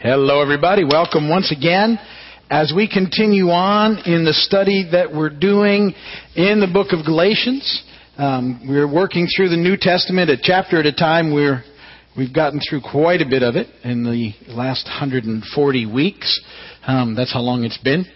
Hello, 0.00 0.40
everybody. 0.40 0.84
Welcome 0.84 1.28
once 1.28 1.50
again. 1.50 1.98
As 2.48 2.72
we 2.72 2.88
continue 2.88 3.50
on 3.50 3.98
in 4.06 4.24
the 4.24 4.32
study 4.32 4.88
that 4.92 5.12
we're 5.12 5.28
doing 5.28 5.92
in 6.36 6.60
the 6.60 6.70
book 6.72 6.92
of 6.92 7.04
Galatians, 7.04 7.82
um, 8.16 8.62
we're 8.68 8.86
working 8.86 9.26
through 9.26 9.48
the 9.48 9.56
New 9.56 9.76
Testament 9.76 10.30
a 10.30 10.36
chapter 10.40 10.78
at 10.78 10.86
a 10.86 10.92
time. 10.92 11.34
We're 11.34 11.64
we've 12.16 12.32
gotten 12.32 12.60
through 12.60 12.82
quite 12.82 13.22
a 13.22 13.26
bit 13.28 13.42
of 13.42 13.56
it 13.56 13.66
in 13.82 14.04
the 14.04 14.34
last 14.46 14.86
140 14.86 15.86
weeks. 15.86 16.30
Um, 16.86 17.16
that's 17.16 17.32
how 17.32 17.40
long 17.40 17.64
it's 17.64 17.78
been 17.78 18.06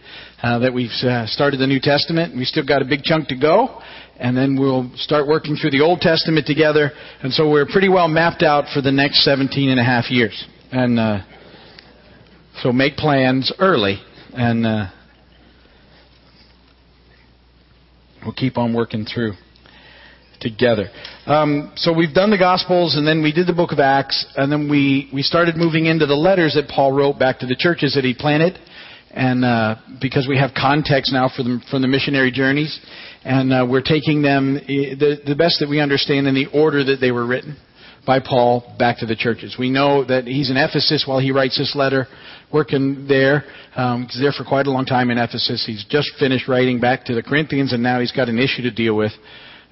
uh, 0.41 0.61
that 0.61 0.73
we've 0.73 0.95
uh, 1.03 1.27
started 1.27 1.59
the 1.59 1.67
New 1.67 1.81
Testament. 1.83 2.37
We 2.37 2.45
still 2.45 2.65
got 2.65 2.83
a 2.83 2.85
big 2.85 3.03
chunk 3.03 3.27
to 3.31 3.37
go, 3.37 3.83
and 4.21 4.37
then 4.37 4.55
we'll 4.57 4.89
start 4.95 5.27
working 5.27 5.57
through 5.57 5.73
the 5.73 5.81
Old 5.81 5.99
Testament 5.99 6.47
together. 6.47 6.93
And 7.25 7.33
so 7.33 7.51
we're 7.51 7.67
pretty 7.67 7.89
well 7.89 8.07
mapped 8.07 8.45
out 8.45 8.67
for 8.73 8.83
the 8.83 8.93
next 8.93 9.25
17 9.25 9.69
and 9.69 9.81
a 9.81 9.85
half 9.85 10.13
years. 10.13 10.47
And 10.71 11.01
uh, 11.01 11.19
so 12.63 12.71
make 12.73 12.97
plans 12.97 13.53
early, 13.59 14.01
and 14.33 14.65
uh, 14.65 14.87
we'll 18.25 18.35
keep 18.35 18.57
on 18.57 18.73
working 18.73 19.05
through 19.05 19.33
together. 20.41 20.89
Um, 21.27 21.73
so 21.75 21.93
we've 21.93 22.15
done 22.15 22.31
the 22.31 22.39
Gospels, 22.39 22.97
and 22.97 23.07
then 23.07 23.21
we 23.21 23.33
did 23.33 23.49
the 23.49 23.53
Book 23.53 23.73
of 23.73 23.81
Acts, 23.81 24.25
and 24.37 24.51
then 24.51 24.71
we 24.71 25.11
we 25.13 25.23
started 25.23 25.57
moving 25.57 25.87
into 25.87 26.07
the 26.07 26.15
letters 26.15 26.55
that 26.55 26.69
Paul 26.69 26.93
wrote 26.93 27.19
back 27.19 27.41
to 27.41 27.47
the 27.47 27.57
churches 27.59 27.95
that 27.95 28.05
he 28.05 28.15
planted, 28.15 28.57
and 29.11 29.45
uh, 29.45 29.75
because 30.01 30.29
we 30.29 30.39
have 30.39 30.53
context 30.55 31.13
now 31.13 31.29
for 31.29 31.43
the 31.43 31.61
for 31.69 31.81
the 31.81 31.89
missionary 31.89 32.31
journeys, 32.31 32.79
and 33.25 33.53
uh, 33.53 33.67
we're 33.69 33.83
taking 33.83 34.23
them 34.23 34.55
the 34.55 35.21
the 35.27 35.35
best 35.35 35.57
that 35.59 35.69
we 35.69 35.81
understand 35.81 36.29
in 36.29 36.35
the 36.37 36.47
order 36.55 36.85
that 36.85 36.99
they 37.01 37.11
were 37.11 37.27
written 37.27 37.57
by 38.07 38.21
Paul 38.21 38.75
back 38.79 38.99
to 38.99 39.07
the 39.07 39.17
churches. 39.17 39.57
We 39.59 39.71
know 39.71 40.05
that 40.05 40.25
he's 40.25 40.51
in 40.51 40.57
Ephesus 40.57 41.05
while 41.07 41.21
he 41.21 41.31
writes 41.31 41.57
this 41.57 41.75
letter, 41.77 42.07
working 42.53 43.07
there. 43.09 43.45
Um, 43.77 44.07
he's 44.11 44.21
there 44.21 44.33
for 44.33 44.45
quite 44.45 44.67
a 44.67 44.71
long 44.71 44.85
time 44.85 45.11
in 45.11 45.19
Ephesus. 45.19 45.65
He's 45.67 45.85
just 45.89 46.11
finished 46.19 46.49
writing 46.49 46.81
back 46.81 47.05
to 47.07 47.15
the 47.15 47.23
Corinthians, 47.23 47.73
and 47.73 47.83
now 47.83 48.01
he's 48.01 48.13
got 48.13 48.29
an 48.29 48.39
issue 48.39 48.63
to 48.63 48.71
deal 48.71 48.97
with 48.97 49.13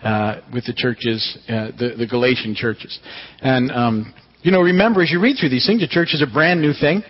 uh, 0.03 0.41
with 0.53 0.65
the 0.65 0.73
churches, 0.73 1.39
uh, 1.49 1.73
the, 1.79 1.95
the 1.99 2.07
Galatian 2.07 2.55
churches. 2.55 2.99
And 3.41 3.71
um, 3.71 4.15
you 4.43 4.51
know, 4.51 4.61
remember 4.61 5.03
as 5.03 5.11
you 5.11 5.21
read 5.21 5.37
through 5.39 5.51
these 5.51 5.67
things, 5.67 5.81
the 5.81 5.89
church 5.89 6.15
is 6.15 6.23
a 6.23 6.33
brand 6.33 6.63
new 6.63 6.73
thing. 6.73 7.03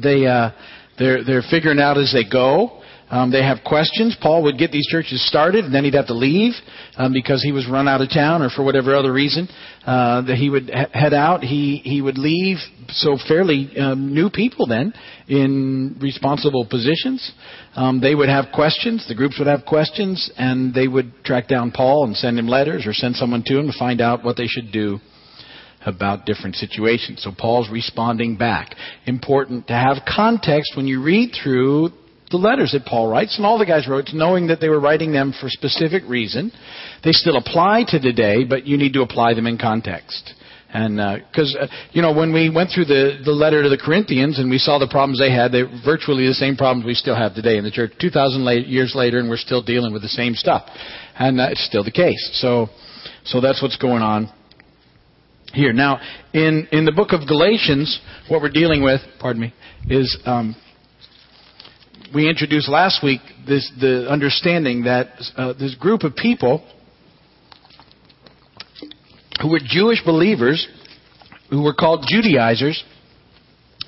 They 0.00 0.26
uh, 0.26 0.50
they're 0.98 1.24
they're 1.24 1.42
figuring 1.50 1.80
out 1.80 1.98
as 1.98 2.12
they 2.12 2.28
go. 2.28 2.81
Um, 3.12 3.30
they 3.30 3.42
have 3.42 3.58
questions. 3.62 4.16
Paul 4.22 4.44
would 4.44 4.56
get 4.56 4.72
these 4.72 4.86
churches 4.86 5.24
started, 5.28 5.66
and 5.66 5.74
then 5.74 5.84
he'd 5.84 5.92
have 5.92 6.06
to 6.06 6.14
leave 6.14 6.54
um, 6.96 7.12
because 7.12 7.42
he 7.42 7.52
was 7.52 7.68
run 7.70 7.86
out 7.86 8.00
of 8.00 8.08
town 8.08 8.40
or 8.40 8.48
for 8.48 8.64
whatever 8.64 8.96
other 8.96 9.12
reason 9.12 9.48
uh, 9.86 10.22
that 10.22 10.36
he 10.36 10.48
would 10.48 10.64
he- 10.64 10.98
head 10.98 11.12
out. 11.12 11.42
He 11.42 11.82
he 11.84 12.00
would 12.00 12.16
leave 12.16 12.56
so 12.88 13.18
fairly 13.28 13.70
um, 13.78 14.14
new 14.14 14.30
people 14.30 14.66
then 14.66 14.94
in 15.28 15.98
responsible 16.00 16.66
positions. 16.68 17.32
Um, 17.76 18.00
they 18.00 18.14
would 18.14 18.30
have 18.30 18.46
questions. 18.54 19.06
The 19.06 19.14
groups 19.14 19.38
would 19.38 19.46
have 19.46 19.66
questions, 19.66 20.30
and 20.38 20.72
they 20.72 20.88
would 20.88 21.22
track 21.22 21.48
down 21.48 21.70
Paul 21.70 22.06
and 22.06 22.16
send 22.16 22.38
him 22.38 22.48
letters 22.48 22.86
or 22.86 22.94
send 22.94 23.16
someone 23.16 23.42
to 23.44 23.58
him 23.58 23.66
to 23.66 23.78
find 23.78 24.00
out 24.00 24.24
what 24.24 24.38
they 24.38 24.46
should 24.46 24.72
do 24.72 24.98
about 25.84 26.24
different 26.24 26.56
situations. 26.56 27.22
So 27.22 27.32
Paul's 27.36 27.68
responding 27.70 28.36
back. 28.36 28.74
Important 29.04 29.66
to 29.66 29.74
have 29.74 29.98
context 30.06 30.72
when 30.76 30.86
you 30.86 31.02
read 31.02 31.34
through 31.42 31.90
the 32.32 32.38
letters 32.38 32.72
that 32.72 32.84
Paul 32.84 33.06
writes, 33.06 33.36
and 33.36 33.46
all 33.46 33.58
the 33.58 33.66
guys 33.66 33.86
wrote, 33.86 34.08
knowing 34.12 34.48
that 34.48 34.60
they 34.60 34.68
were 34.68 34.80
writing 34.80 35.12
them 35.12 35.32
for 35.38 35.46
a 35.46 35.50
specific 35.50 36.02
reason. 36.08 36.50
They 37.04 37.12
still 37.12 37.36
apply 37.36 37.84
to 37.88 38.00
today, 38.00 38.44
but 38.44 38.66
you 38.66 38.76
need 38.76 38.94
to 38.94 39.02
apply 39.02 39.34
them 39.34 39.46
in 39.46 39.58
context. 39.58 40.34
And 40.74 40.96
because 41.28 41.54
uh, 41.60 41.64
uh, 41.64 41.68
you 41.92 42.00
know 42.00 42.14
when 42.14 42.32
we 42.32 42.48
went 42.48 42.70
through 42.74 42.86
the 42.86 43.20
the 43.22 43.30
letter 43.30 43.62
to 43.62 43.68
the 43.68 43.76
Corinthians 43.76 44.38
and 44.38 44.48
we 44.48 44.56
saw 44.56 44.78
the 44.78 44.88
problems 44.88 45.20
they 45.20 45.30
had, 45.30 45.52
they're 45.52 45.68
virtually 45.84 46.26
the 46.26 46.32
same 46.32 46.56
problems 46.56 46.86
we 46.86 46.94
still 46.94 47.14
have 47.14 47.34
today 47.34 47.58
in 47.58 47.64
the 47.64 47.70
church. 47.70 47.92
Two 48.00 48.08
thousand 48.08 48.42
years 48.66 48.94
later, 48.96 49.18
and 49.18 49.28
we're 49.28 49.36
still 49.36 49.62
dealing 49.62 49.92
with 49.92 50.00
the 50.00 50.08
same 50.08 50.34
stuff, 50.34 50.62
and 51.18 51.38
uh, 51.38 51.48
it's 51.50 51.64
still 51.66 51.84
the 51.84 51.92
case. 51.92 52.22
So, 52.40 52.68
so 53.24 53.42
that's 53.42 53.60
what's 53.60 53.76
going 53.76 54.00
on 54.00 54.32
here. 55.52 55.74
Now, 55.74 56.00
in 56.32 56.66
in 56.72 56.86
the 56.86 56.92
book 56.92 57.12
of 57.12 57.28
Galatians, 57.28 58.00
what 58.28 58.40
we're 58.40 58.48
dealing 58.48 58.82
with, 58.82 59.02
pardon 59.20 59.42
me, 59.42 59.54
is 59.90 60.18
um, 60.24 60.56
we 62.14 62.28
introduced 62.28 62.68
last 62.68 63.02
week 63.02 63.20
this 63.46 63.70
the 63.80 64.06
understanding 64.08 64.84
that 64.84 65.08
uh, 65.36 65.54
this 65.54 65.74
group 65.74 66.02
of 66.02 66.14
people 66.14 66.64
who 69.40 69.48
were 69.48 69.60
Jewish 69.64 70.02
believers, 70.04 70.66
who 71.50 71.62
were 71.62 71.74
called 71.74 72.04
Judaizers, 72.06 72.84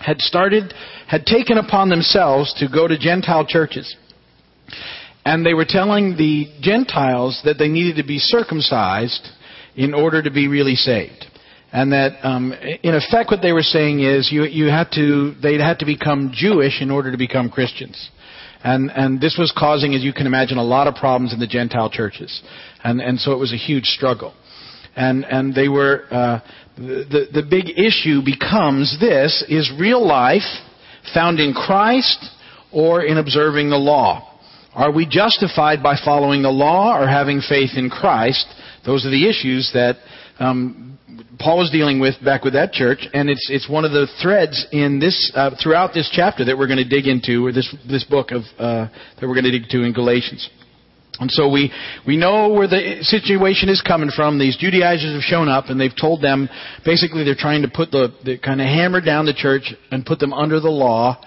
had 0.00 0.20
started, 0.20 0.72
had 1.06 1.26
taken 1.26 1.58
upon 1.58 1.88
themselves 1.88 2.54
to 2.58 2.68
go 2.68 2.88
to 2.88 2.98
Gentile 2.98 3.46
churches. 3.46 3.94
And 5.24 5.44
they 5.44 5.54
were 5.54 5.66
telling 5.66 6.16
the 6.16 6.46
Gentiles 6.60 7.40
that 7.44 7.58
they 7.58 7.68
needed 7.68 7.96
to 7.96 8.06
be 8.06 8.18
circumcised 8.18 9.28
in 9.76 9.94
order 9.94 10.22
to 10.22 10.30
be 10.30 10.48
really 10.48 10.74
saved. 10.74 11.26
And 11.74 11.92
that, 11.92 12.24
um, 12.24 12.52
in 12.52 12.94
effect, 12.94 13.30
what 13.32 13.42
they 13.42 13.52
were 13.52 13.62
saying 13.62 14.00
is 14.00 14.30
you, 14.30 14.44
you 14.44 14.66
had 14.66 14.92
to, 14.92 15.34
they 15.42 15.58
had 15.58 15.80
to 15.80 15.84
become 15.84 16.30
Jewish 16.32 16.80
in 16.80 16.90
order 16.90 17.10
to 17.10 17.18
become 17.18 17.50
Christians. 17.50 18.10
And, 18.62 18.90
and 18.92 19.20
this 19.20 19.36
was 19.38 19.52
causing, 19.54 19.92
as 19.94 20.02
you 20.02 20.12
can 20.12 20.26
imagine, 20.26 20.56
a 20.56 20.62
lot 20.62 20.86
of 20.86 20.94
problems 20.94 21.34
in 21.34 21.40
the 21.40 21.48
Gentile 21.48 21.90
churches. 21.90 22.42
And, 22.82 23.00
and 23.00 23.18
so 23.18 23.32
it 23.32 23.38
was 23.38 23.52
a 23.52 23.56
huge 23.56 23.86
struggle 23.86 24.34
and 24.96 25.24
and 25.24 25.54
they 25.54 25.68
were 25.68 26.04
uh, 26.10 26.40
the 26.76 27.26
the 27.32 27.42
big 27.48 27.78
issue 27.78 28.22
becomes 28.24 28.96
this 29.00 29.44
is 29.48 29.72
real 29.78 30.04
life 30.06 30.42
found 31.12 31.40
in 31.40 31.52
Christ 31.52 32.24
or 32.72 33.02
in 33.02 33.18
observing 33.18 33.70
the 33.70 33.76
law. 33.76 34.30
Are 34.74 34.90
we 34.90 35.06
justified 35.06 35.82
by 35.82 35.96
following 36.04 36.42
the 36.42 36.50
law 36.50 36.98
or 36.98 37.06
having 37.06 37.40
faith 37.40 37.70
in 37.76 37.90
Christ? 37.90 38.46
Those 38.84 39.06
are 39.06 39.10
the 39.10 39.28
issues 39.28 39.70
that 39.72 39.96
um, 40.38 40.98
Paul 41.38 41.58
was 41.58 41.70
dealing 41.70 42.00
with 42.00 42.14
back 42.24 42.44
with 42.44 42.54
that 42.54 42.72
church, 42.72 43.06
and 43.12 43.30
it's 43.30 43.48
it's 43.50 43.68
one 43.68 43.84
of 43.84 43.92
the 43.92 44.06
threads 44.22 44.66
in 44.72 44.98
this 44.98 45.32
uh, 45.34 45.50
throughout 45.62 45.94
this 45.94 46.10
chapter 46.12 46.44
that 46.44 46.56
we're 46.56 46.66
going 46.66 46.82
to 46.82 46.88
dig 46.88 47.06
into, 47.06 47.46
or 47.46 47.52
this 47.52 47.74
this 47.88 48.04
book 48.04 48.30
of 48.30 48.42
uh, 48.58 48.88
that 49.20 49.22
we're 49.28 49.34
going 49.34 49.44
to 49.44 49.52
dig 49.52 49.64
into 49.64 49.84
in 49.84 49.92
Galatians. 49.92 50.48
And 51.20 51.30
so 51.30 51.48
we, 51.48 51.72
we 52.06 52.16
know 52.16 52.48
where 52.48 52.66
the 52.66 52.98
situation 53.02 53.68
is 53.68 53.80
coming 53.80 54.10
from. 54.14 54.38
These 54.38 54.56
Judaizers 54.56 55.12
have 55.12 55.22
shown 55.22 55.48
up 55.48 55.66
and 55.68 55.80
they've 55.80 55.94
told 55.94 56.22
them, 56.22 56.48
basically 56.84 57.22
they're 57.22 57.36
trying 57.36 57.62
to 57.62 57.68
put 57.68 57.92
the, 57.92 58.08
the 58.24 58.38
kind 58.38 58.60
of 58.60 58.66
hammer 58.66 59.00
down 59.00 59.24
the 59.24 59.32
church 59.32 59.72
and 59.92 60.04
put 60.04 60.18
them 60.18 60.32
under 60.32 60.58
the 60.58 60.70
law. 60.70 61.24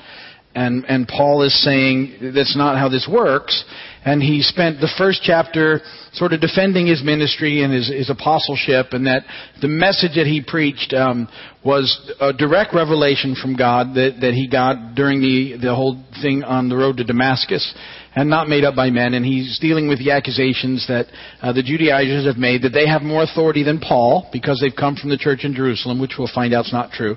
And, 0.58 0.86
and 0.86 1.08
Paul 1.08 1.44
is 1.44 1.54
saying 1.64 2.34
that's 2.34 2.58
not 2.58 2.80
how 2.80 2.90
this 2.90 3.08
works. 3.08 3.64
And 4.04 4.24
he 4.24 4.42
spent 4.42 4.80
the 4.80 4.92
first 4.98 5.22
chapter 5.24 5.82
sort 6.14 6.34
of 6.34 6.42
defending 6.42 6.88
his 6.88 7.04
ministry 7.04 7.62
and 7.62 7.72
his, 7.72 7.90
his 7.90 8.10
apostleship, 8.10 8.88
and 8.94 9.06
that 9.06 9.22
the 9.62 9.68
message 9.68 10.16
that 10.16 10.26
he 10.26 10.42
preached 10.42 10.94
um, 10.94 11.28
was 11.64 11.86
a 12.20 12.34
direct 12.34 12.74
revelation 12.74 13.36
from 13.40 13.56
God 13.56 13.94
that, 13.94 14.18
that 14.22 14.34
he 14.34 14.48
got 14.48 14.96
during 14.96 15.22
the, 15.22 15.60
the 15.62 15.76
whole 15.76 16.04
thing 16.24 16.42
on 16.44 16.70
the 16.70 16.76
road 16.76 16.98
to 16.98 17.04
Damascus 17.04 17.76
and 18.16 18.32
not 18.32 18.50
made 18.50 18.64
up 18.64 18.76
by 18.76 18.90
men. 18.90 19.14
And 19.14 19.24
he's 19.24 19.60
dealing 19.60 19.88
with 19.88 20.00
the 20.00 20.10
accusations 20.10 20.88
that 20.88 21.06
uh, 21.40 21.54
the 21.54 21.62
Judaizers 21.62 22.26
have 22.26 22.38
made 22.38 22.64
that 22.64 22.74
they 22.74 22.88
have 22.88 23.04
more 23.04 23.22
authority 23.22 23.62
than 23.62 23.80
Paul 23.80 24.28
because 24.34 24.60
they've 24.60 24.76
come 24.76 24.96
from 24.96 25.12
the 25.12 25.18
church 25.18 25.42
in 25.44 25.54
Jerusalem, 25.54 26.02
which 26.02 26.14
we'll 26.18 26.32
find 26.34 26.52
out 26.52 26.66
is 26.66 26.74
not 26.74 26.90
true. 26.90 27.16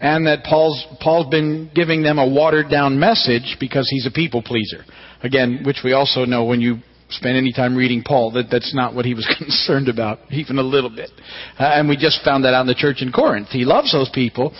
And 0.00 0.26
that 0.26 0.44
Paul's, 0.44 0.84
Paul's 1.00 1.30
been 1.30 1.70
giving 1.74 2.02
them 2.02 2.18
a 2.18 2.28
watered 2.28 2.70
down 2.70 2.98
message 2.98 3.56
because 3.58 3.88
he's 3.90 4.06
a 4.06 4.10
people 4.10 4.42
pleaser. 4.42 4.84
Again, 5.22 5.62
which 5.64 5.78
we 5.82 5.92
also 5.92 6.24
know 6.24 6.44
when 6.44 6.60
you 6.60 6.78
spend 7.08 7.36
any 7.36 7.52
time 7.52 7.76
reading 7.76 8.02
Paul 8.04 8.32
that 8.32 8.46
that's 8.50 8.74
not 8.74 8.94
what 8.94 9.04
he 9.04 9.14
was 9.14 9.26
concerned 9.38 9.88
about, 9.88 10.18
even 10.30 10.58
a 10.58 10.62
little 10.62 10.90
bit. 10.90 11.10
Uh, 11.58 11.64
and 11.64 11.88
we 11.88 11.96
just 11.96 12.22
found 12.24 12.44
that 12.44 12.54
out 12.54 12.62
in 12.62 12.66
the 12.66 12.74
church 12.74 13.00
in 13.00 13.12
Corinth. 13.12 13.48
He 13.48 13.64
loves 13.64 13.92
those 13.92 14.10
people. 14.12 14.50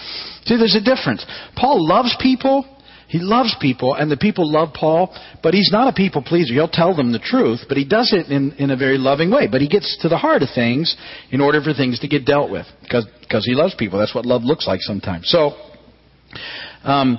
See, 0.45 0.57
there's 0.57 0.77
a 0.77 0.81
difference. 0.81 1.27
Paul 1.57 1.87
loves 1.87 2.17
people 2.21 2.65
he 3.09 3.21
loves 3.21 3.55
people, 3.61 3.95
and 3.95 4.11
the 4.11 4.17
people 4.17 4.51
love 4.51 4.71
Paul, 4.75 5.17
but 5.43 5.55
he's 5.55 5.71
not 5.71 5.87
a 5.87 5.93
people 5.93 6.23
pleaser. 6.23 6.55
He'll 6.55 6.69
tell 6.69 6.95
them 6.95 7.13
the 7.13 7.21
truth, 7.21 7.61
but 7.69 7.77
he 7.77 7.85
does 7.85 8.13
it 8.13 8.33
in, 8.33 8.53
in 8.53 8.71
a 8.71 8.77
very 8.77 8.99
loving 8.99 9.31
way. 9.31 9.47
But 9.51 9.61
he 9.61 9.69
gets 9.69 9.97
to 10.03 10.09
the 10.09 10.17
heart 10.17 10.43
of 10.43 10.49
things 10.55 10.97
in 11.31 11.41
order 11.41 11.63
for 11.63 11.73
things 11.73 12.01
to 12.01 12.09
get 12.09 12.25
dealt 12.25 12.51
with, 12.51 12.67
because, 12.83 13.07
he 13.45 13.55
loves 13.55 13.77
people. 13.77 13.99
That's 13.99 14.15
what 14.15 14.27
love 14.27 14.43
looks 14.43 14.67
like 14.67 14.81
sometimes. 14.81 15.29
So, 15.29 15.53
um, 16.83 17.19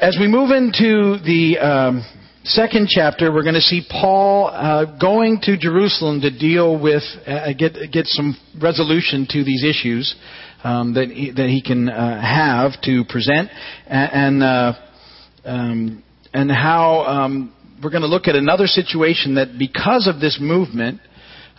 as 0.00 0.16
we 0.18 0.26
move 0.26 0.50
into 0.50 1.18
the 1.24 1.58
um, 1.60 2.04
second 2.44 2.88
chapter, 2.88 3.32
we're 3.32 3.42
going 3.44 3.54
to 3.54 3.60
see 3.60 3.86
Paul 3.88 4.48
uh, 4.48 4.98
going 4.98 5.38
to 5.42 5.56
Jerusalem 5.56 6.20
to 6.22 6.36
deal 6.36 6.80
with, 6.80 7.04
uh, 7.26 7.52
get, 7.56 7.74
get 7.92 8.06
some 8.06 8.36
resolution 8.60 9.26
to 9.30 9.44
these 9.44 9.64
issues 9.64 10.16
um, 10.64 10.94
that 10.94 11.08
he, 11.08 11.30
that 11.32 11.48
he 11.48 11.62
can 11.62 11.88
uh, 11.88 12.20
have 12.20 12.80
to 12.82 13.04
present, 13.08 13.50
and 13.86 14.42
uh, 14.42 14.72
um, 15.44 16.02
and 16.32 16.50
how 16.50 17.00
um, 17.02 17.54
we're 17.82 17.90
going 17.90 18.02
to 18.02 18.08
look 18.08 18.28
at 18.28 18.36
another 18.36 18.66
situation 18.66 19.34
that 19.34 19.58
because 19.58 20.06
of 20.06 20.20
this 20.20 20.38
movement 20.40 21.00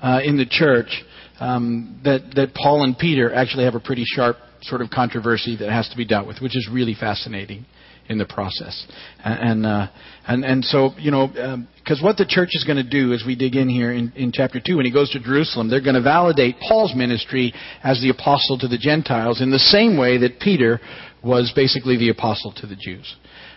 uh, 0.01 0.19
in 0.23 0.37
the 0.37 0.45
church, 0.45 1.03
um, 1.43 1.99
that 2.05 2.21
that 2.35 2.53
Paul 2.55 2.83
and 2.83 2.97
Peter 2.97 3.33
actually 3.33 3.65
have 3.65 3.75
a 3.75 3.79
pretty 3.79 4.05
sharp 4.05 4.37
sort 4.61 4.81
of 4.81 4.89
controversy 4.89 5.57
that 5.57 5.69
has 5.69 5.89
to 5.89 5.97
be 5.97 6.05
dealt 6.05 6.25
with, 6.25 6.39
which 6.39 6.55
is 6.55 6.69
really 6.71 6.95
fascinating 6.97 7.65
in 8.07 8.17
the 8.17 8.25
process. 8.25 8.87
And 9.23 9.65
uh, 9.65 9.87
and 10.25 10.45
and 10.45 10.63
so 10.63 10.91
you 10.97 11.11
know, 11.11 11.27
because 11.27 11.99
um, 11.99 12.05
what 12.05 12.15
the 12.15 12.25
church 12.25 12.51
is 12.53 12.63
going 12.63 12.77
to 12.77 12.89
do 12.89 13.11
as 13.11 13.23
we 13.27 13.35
dig 13.35 13.57
in 13.57 13.67
here 13.67 13.91
in, 13.91 14.13
in 14.15 14.31
chapter 14.31 14.61
two, 14.65 14.77
when 14.77 14.85
he 14.85 14.91
goes 14.91 15.09
to 15.11 15.19
Jerusalem, 15.19 15.69
they're 15.69 15.83
going 15.83 15.95
to 15.95 16.01
validate 16.01 16.55
Paul's 16.65 16.95
ministry 16.95 17.53
as 17.83 17.99
the 18.01 18.09
apostle 18.09 18.57
to 18.59 18.69
the 18.69 18.77
Gentiles 18.77 19.41
in 19.41 19.51
the 19.51 19.59
same 19.59 19.97
way 19.97 20.17
that 20.19 20.39
Peter 20.39 20.79
was 21.23 21.51
basically 21.55 21.97
the 21.97 22.09
apostle 22.09 22.53
to 22.53 22.67
the 22.67 22.75
Jews. 22.75 23.15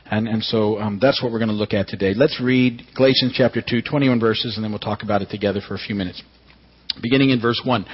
And, 0.08 0.28
and 0.28 0.42
so 0.42 0.78
um, 0.78 1.00
that's 1.02 1.20
what 1.20 1.32
we're 1.32 1.40
going 1.40 1.48
to 1.48 1.54
look 1.54 1.74
at 1.74 1.88
today. 1.88 2.14
Let's 2.14 2.40
read 2.40 2.80
Galatians 2.94 3.32
chapter 3.34 3.60
2, 3.60 3.82
21 3.82 4.20
verses, 4.20 4.54
and 4.54 4.62
then 4.62 4.70
we'll 4.70 4.78
talk 4.78 5.02
about 5.02 5.20
it 5.20 5.30
together 5.30 5.60
for 5.66 5.74
a 5.74 5.78
few 5.78 5.96
minutes 5.96 6.22
beginning 7.02 7.30
in 7.30 7.40
verse 7.40 7.60
1. 7.64 7.84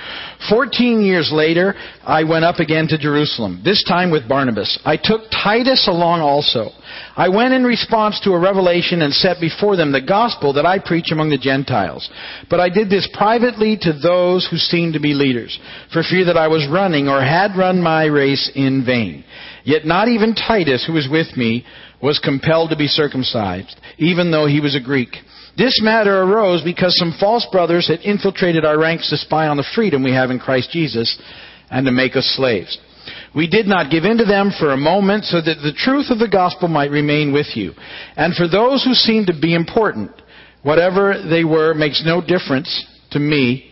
Fourteen 0.48 1.02
years 1.02 1.30
later, 1.32 1.74
I 2.04 2.24
went 2.24 2.44
up 2.44 2.58
again 2.58 2.88
to 2.88 2.98
Jerusalem, 2.98 3.62
this 3.64 3.84
time 3.84 4.10
with 4.10 4.28
Barnabas. 4.28 4.78
I 4.84 4.96
took 4.96 5.22
Titus 5.30 5.88
along 5.88 6.20
also. 6.20 6.70
I 7.16 7.28
went 7.28 7.54
in 7.54 7.64
response 7.64 8.20
to 8.20 8.32
a 8.32 8.40
revelation 8.40 9.02
and 9.02 9.12
set 9.12 9.40
before 9.40 9.76
them 9.76 9.92
the 9.92 10.00
gospel 10.00 10.52
that 10.54 10.66
I 10.66 10.78
preach 10.78 11.10
among 11.10 11.30
the 11.30 11.38
Gentiles. 11.38 12.08
But 12.48 12.60
I 12.60 12.68
did 12.68 12.90
this 12.90 13.08
privately 13.12 13.76
to 13.82 13.92
those 13.92 14.46
who 14.50 14.56
seemed 14.56 14.94
to 14.94 15.00
be 15.00 15.14
leaders, 15.14 15.58
for 15.92 16.02
fear 16.02 16.24
that 16.26 16.36
I 16.36 16.48
was 16.48 16.68
running 16.70 17.08
or 17.08 17.20
had 17.20 17.56
run 17.56 17.82
my 17.82 18.04
race 18.06 18.50
in 18.54 18.84
vain. 18.84 19.24
Yet 19.64 19.84
not 19.84 20.08
even 20.08 20.34
Titus, 20.34 20.84
who 20.86 20.94
was 20.94 21.08
with 21.10 21.36
me, 21.36 21.64
was 22.02 22.18
compelled 22.18 22.70
to 22.70 22.76
be 22.76 22.88
circumcised, 22.88 23.80
even 23.98 24.30
though 24.30 24.46
he 24.46 24.60
was 24.60 24.74
a 24.74 24.80
Greek. 24.80 25.16
This 25.56 25.80
matter 25.82 26.22
arose 26.22 26.62
because 26.64 26.96
some 26.98 27.14
false 27.20 27.46
brothers 27.52 27.86
had 27.88 28.00
infiltrated 28.00 28.64
our 28.64 28.78
ranks 28.78 29.08
to 29.10 29.16
spy 29.16 29.48
on 29.48 29.56
the 29.56 29.68
freedom 29.74 30.02
we 30.02 30.12
have 30.12 30.30
in 30.30 30.38
Christ 30.38 30.70
Jesus 30.72 31.20
and 31.70 31.86
to 31.86 31.92
make 31.92 32.16
us 32.16 32.24
slaves. 32.36 32.78
We 33.34 33.48
did 33.48 33.66
not 33.66 33.90
give 33.90 34.04
in 34.04 34.18
to 34.18 34.24
them 34.24 34.50
for 34.58 34.72
a 34.72 34.76
moment 34.76 35.24
so 35.24 35.40
that 35.40 35.60
the 35.62 35.72
truth 35.76 36.06
of 36.10 36.18
the 36.18 36.28
gospel 36.28 36.68
might 36.68 36.90
remain 36.90 37.32
with 37.32 37.56
you. 37.56 37.72
And 38.16 38.34
for 38.34 38.48
those 38.48 38.84
who 38.84 38.94
seem 38.94 39.26
to 39.26 39.38
be 39.38 39.54
important, 39.54 40.10
whatever 40.62 41.22
they 41.28 41.44
were 41.44 41.74
makes 41.74 42.02
no 42.04 42.20
difference 42.20 42.86
to 43.12 43.18
me. 43.18 43.70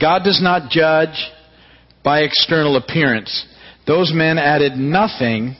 God 0.00 0.24
does 0.24 0.40
not 0.42 0.70
judge 0.70 1.30
by 2.04 2.20
external 2.20 2.76
appearance. 2.76 3.46
Those 3.86 4.12
men 4.14 4.38
added 4.38 4.76
nothing 4.76 5.56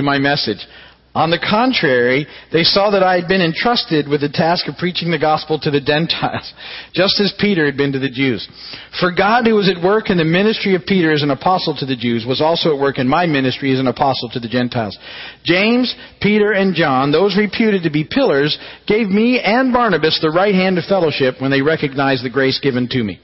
to 0.00 0.04
my 0.04 0.18
message. 0.18 0.66
On 1.12 1.28
the 1.28 1.42
contrary, 1.42 2.24
they 2.52 2.62
saw 2.62 2.92
that 2.92 3.02
I 3.02 3.18
had 3.18 3.26
been 3.26 3.42
entrusted 3.42 4.06
with 4.06 4.20
the 4.20 4.28
task 4.28 4.68
of 4.68 4.76
preaching 4.78 5.10
the 5.10 5.18
gospel 5.18 5.58
to 5.58 5.70
the 5.70 5.80
Gentiles, 5.80 6.54
just 6.94 7.18
as 7.20 7.34
Peter 7.36 7.66
had 7.66 7.76
been 7.76 7.90
to 7.92 7.98
the 7.98 8.08
Jews. 8.08 8.46
For 9.00 9.10
God, 9.10 9.44
who 9.44 9.56
was 9.56 9.68
at 9.68 9.82
work 9.82 10.08
in 10.08 10.18
the 10.18 10.24
ministry 10.24 10.76
of 10.76 10.86
Peter 10.86 11.10
as 11.10 11.24
an 11.24 11.34
apostle 11.34 11.74
to 11.78 11.86
the 11.86 11.96
Jews, 11.96 12.24
was 12.24 12.40
also 12.40 12.72
at 12.72 12.80
work 12.80 12.98
in 12.98 13.08
my 13.08 13.26
ministry 13.26 13.72
as 13.72 13.80
an 13.80 13.88
apostle 13.88 14.30
to 14.30 14.38
the 14.38 14.48
Gentiles. 14.48 14.96
James, 15.42 15.92
Peter, 16.22 16.52
and 16.52 16.76
John, 16.76 17.10
those 17.10 17.36
reputed 17.36 17.82
to 17.82 17.90
be 17.90 18.06
pillars, 18.08 18.56
gave 18.86 19.08
me 19.08 19.40
and 19.40 19.72
Barnabas 19.72 20.20
the 20.22 20.30
right 20.30 20.54
hand 20.54 20.78
of 20.78 20.84
fellowship 20.84 21.40
when 21.40 21.50
they 21.50 21.60
recognized 21.60 22.24
the 22.24 22.30
grace 22.30 22.60
given 22.62 22.88
to 22.88 23.02
me. 23.02 23.18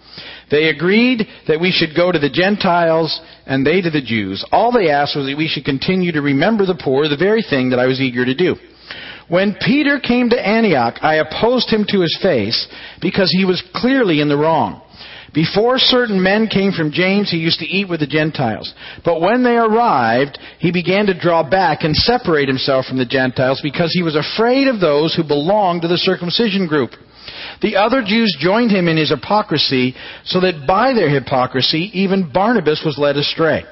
They 0.50 0.68
agreed 0.68 1.26
that 1.48 1.60
we 1.60 1.72
should 1.72 1.96
go 1.96 2.12
to 2.12 2.18
the 2.18 2.30
Gentiles 2.30 3.20
and 3.46 3.66
they 3.66 3.80
to 3.80 3.90
the 3.90 4.00
Jews. 4.00 4.44
All 4.52 4.70
they 4.70 4.90
asked 4.90 5.16
was 5.16 5.26
that 5.26 5.36
we 5.36 5.48
should 5.48 5.64
continue 5.64 6.12
to 6.12 6.22
remember 6.22 6.66
the 6.66 6.80
poor, 6.80 7.08
the 7.08 7.16
very 7.16 7.42
thing 7.42 7.70
that 7.70 7.80
I 7.80 7.86
was 7.86 8.00
eager 8.00 8.24
to 8.24 8.34
do. 8.34 8.56
When 9.28 9.56
Peter 9.60 9.98
came 9.98 10.30
to 10.30 10.48
Antioch, 10.48 10.98
I 11.02 11.16
opposed 11.16 11.68
him 11.68 11.84
to 11.90 12.00
his 12.00 12.16
face 12.22 12.68
because 13.00 13.32
he 13.36 13.44
was 13.44 13.62
clearly 13.74 14.20
in 14.20 14.28
the 14.28 14.36
wrong. 14.36 14.82
Before 15.34 15.78
certain 15.78 16.22
men 16.22 16.46
came 16.46 16.72
from 16.72 16.92
James, 16.92 17.30
he 17.30 17.36
used 17.36 17.58
to 17.58 17.66
eat 17.66 17.88
with 17.88 18.00
the 18.00 18.06
Gentiles. 18.06 18.72
But 19.04 19.20
when 19.20 19.42
they 19.42 19.56
arrived, 19.56 20.38
he 20.58 20.72
began 20.72 21.06
to 21.06 21.18
draw 21.18 21.42
back 21.42 21.82
and 21.82 21.94
separate 21.94 22.48
himself 22.48 22.86
from 22.86 22.96
the 22.96 23.04
Gentiles 23.04 23.60
because 23.62 23.92
he 23.92 24.02
was 24.02 24.16
afraid 24.16 24.68
of 24.68 24.80
those 24.80 25.14
who 25.14 25.24
belonged 25.24 25.82
to 25.82 25.88
the 25.88 25.98
circumcision 25.98 26.66
group. 26.66 26.92
The 27.62 27.76
other 27.76 28.02
Jews 28.02 28.36
joined 28.38 28.70
him 28.70 28.88
in 28.88 28.96
his 28.96 29.10
hypocrisy, 29.10 29.94
so 30.24 30.40
that 30.40 30.66
by 30.66 30.92
their 30.92 31.08
hypocrisy 31.08 31.90
even 31.92 32.30
Barnabas 32.32 32.82
was 32.84 32.98
led 32.98 33.16
astray. 33.16 33.64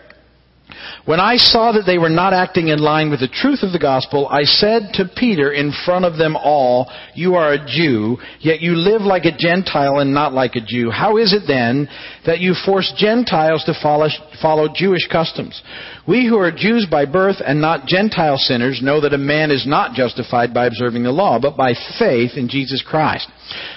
When 1.04 1.20
I 1.20 1.36
saw 1.36 1.72
that 1.72 1.84
they 1.86 1.98
were 1.98 2.08
not 2.08 2.32
acting 2.32 2.68
in 2.68 2.78
line 2.78 3.10
with 3.10 3.20
the 3.20 3.28
truth 3.28 3.62
of 3.62 3.72
the 3.72 3.78
gospel, 3.78 4.26
I 4.28 4.42
said 4.44 4.94
to 4.94 5.10
Peter 5.16 5.52
in 5.52 5.72
front 5.84 6.04
of 6.04 6.16
them 6.16 6.36
all, 6.36 6.90
You 7.14 7.34
are 7.34 7.52
a 7.52 7.66
Jew, 7.66 8.18
yet 8.40 8.60
you 8.60 8.74
live 8.74 9.02
like 9.02 9.24
a 9.24 9.36
Gentile 9.36 9.98
and 9.98 10.14
not 10.14 10.32
like 10.32 10.56
a 10.56 10.64
Jew. 10.64 10.90
How 10.90 11.18
is 11.18 11.32
it 11.32 11.42
then 11.46 11.88
that 12.26 12.40
you 12.40 12.54
force 12.54 12.92
Gentiles 12.96 13.64
to 13.64 13.74
follow, 13.82 14.08
follow 14.40 14.68
Jewish 14.74 15.06
customs? 15.10 15.62
We 16.06 16.26
who 16.26 16.38
are 16.38 16.52
Jews 16.52 16.86
by 16.90 17.06
birth 17.06 17.36
and 17.44 17.60
not 17.60 17.86
Gentile 17.86 18.36
sinners 18.36 18.80
know 18.82 19.00
that 19.00 19.14
a 19.14 19.18
man 19.18 19.50
is 19.50 19.66
not 19.66 19.94
justified 19.94 20.52
by 20.52 20.66
observing 20.66 21.02
the 21.02 21.12
law, 21.12 21.38
but 21.40 21.56
by 21.56 21.74
faith 21.98 22.32
in 22.36 22.48
Jesus 22.48 22.82
Christ. 22.86 23.28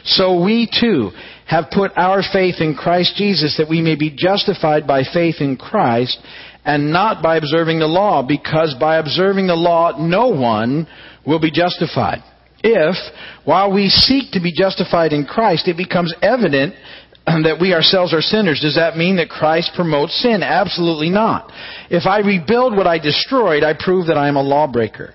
So 0.03 0.41
we 0.41 0.67
too 0.67 1.11
have 1.47 1.71
put 1.71 1.91
our 1.95 2.21
faith 2.21 2.55
in 2.59 2.75
Christ 2.75 3.15
Jesus 3.15 3.55
that 3.57 3.69
we 3.69 3.81
may 3.81 3.95
be 3.95 4.13
justified 4.15 4.85
by 4.85 5.03
faith 5.03 5.35
in 5.39 5.55
Christ 5.55 6.19
and 6.67 6.91
not 6.91 7.23
by 7.23 7.37
observing 7.37 7.79
the 7.79 7.87
law, 7.87 8.21
because 8.21 8.75
by 8.77 8.97
observing 8.97 9.47
the 9.47 9.55
law 9.55 9.97
no 9.97 10.27
one 10.27 10.85
will 11.25 11.39
be 11.39 11.49
justified. 11.49 12.19
If, 12.61 12.95
while 13.45 13.73
we 13.73 13.87
seek 13.87 14.33
to 14.33 14.41
be 14.41 14.51
justified 14.51 15.13
in 15.13 15.25
Christ, 15.25 15.69
it 15.69 15.77
becomes 15.77 16.13
evident 16.21 16.75
that 17.25 17.57
we 17.61 17.73
ourselves 17.73 18.13
are 18.13 18.21
sinners, 18.21 18.59
does 18.61 18.75
that 18.75 18.97
mean 18.97 19.15
that 19.15 19.29
Christ 19.29 19.71
promotes 19.75 20.21
sin? 20.21 20.43
Absolutely 20.43 21.09
not. 21.09 21.49
If 21.89 22.05
I 22.05 22.19
rebuild 22.19 22.75
what 22.75 22.85
I 22.85 22.99
destroyed, 22.99 23.63
I 23.63 23.73
prove 23.77 24.07
that 24.07 24.17
I 24.17 24.27
am 24.27 24.35
a 24.35 24.43
lawbreaker. 24.43 25.13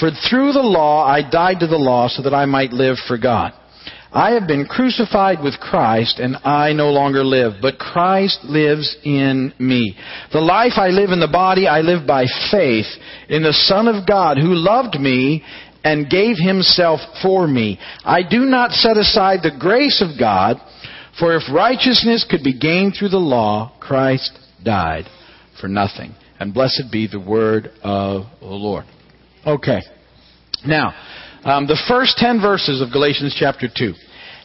For 0.00 0.10
through 0.10 0.52
the 0.52 0.64
law 0.64 1.04
I 1.04 1.28
died 1.28 1.60
to 1.60 1.66
the 1.66 1.76
law 1.76 2.08
so 2.08 2.22
that 2.22 2.34
I 2.34 2.46
might 2.46 2.72
live 2.72 2.96
for 3.06 3.18
God. 3.18 3.52
I 4.14 4.34
have 4.34 4.46
been 4.46 4.66
crucified 4.66 5.42
with 5.42 5.58
Christ, 5.58 6.20
and 6.20 6.36
I 6.44 6.72
no 6.72 6.90
longer 6.90 7.24
live, 7.24 7.54
but 7.60 7.80
Christ 7.80 8.44
lives 8.44 8.96
in 9.02 9.52
me. 9.58 9.96
The 10.32 10.40
life 10.40 10.74
I 10.76 10.90
live 10.90 11.10
in 11.10 11.18
the 11.18 11.26
body, 11.26 11.66
I 11.66 11.80
live 11.80 12.06
by 12.06 12.26
faith 12.48 12.86
in 13.28 13.42
the 13.42 13.52
Son 13.52 13.88
of 13.88 14.06
God 14.06 14.38
who 14.38 14.54
loved 14.54 15.00
me 15.00 15.42
and 15.82 16.08
gave 16.08 16.36
himself 16.38 17.00
for 17.22 17.48
me. 17.48 17.80
I 18.04 18.20
do 18.22 18.42
not 18.42 18.70
set 18.70 18.96
aside 18.96 19.40
the 19.42 19.58
grace 19.58 20.00
of 20.00 20.16
God, 20.16 20.58
for 21.18 21.34
if 21.34 21.42
righteousness 21.52 22.24
could 22.30 22.44
be 22.44 22.56
gained 22.56 22.94
through 22.96 23.08
the 23.08 23.18
law, 23.18 23.76
Christ 23.80 24.38
died 24.62 25.06
for 25.60 25.66
nothing. 25.66 26.14
And 26.38 26.54
blessed 26.54 26.84
be 26.92 27.08
the 27.08 27.18
word 27.18 27.72
of 27.82 28.26
the 28.38 28.46
Lord. 28.46 28.84
Okay. 29.44 29.82
Now, 30.64 30.94
um, 31.44 31.66
the 31.66 31.80
first 31.88 32.16
ten 32.16 32.40
verses 32.40 32.80
of 32.80 32.90
Galatians 32.92 33.36
chapter 33.38 33.68
2 33.68 33.92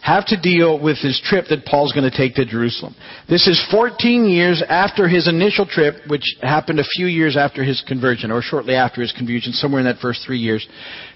have 0.01 0.25
to 0.27 0.39
deal 0.39 0.81
with 0.81 0.97
his 0.97 1.21
trip 1.23 1.45
that 1.49 1.65
Paul's 1.65 1.91
going 1.91 2.09
to 2.09 2.15
take 2.15 2.35
to 2.35 2.45
Jerusalem. 2.45 2.95
This 3.27 3.47
is 3.47 3.63
14 3.71 4.25
years 4.25 4.63
after 4.67 5.07
his 5.07 5.27
initial 5.27 5.65
trip, 5.65 5.95
which 6.07 6.23
happened 6.41 6.79
a 6.79 6.83
few 6.95 7.07
years 7.07 7.35
after 7.37 7.63
his 7.63 7.83
conversion, 7.87 8.31
or 8.31 8.41
shortly 8.41 8.75
after 8.75 9.01
his 9.01 9.11
conversion, 9.11 9.53
somewhere 9.53 9.79
in 9.79 9.85
that 9.85 9.99
first 9.99 10.21
three 10.25 10.37
years. 10.37 10.65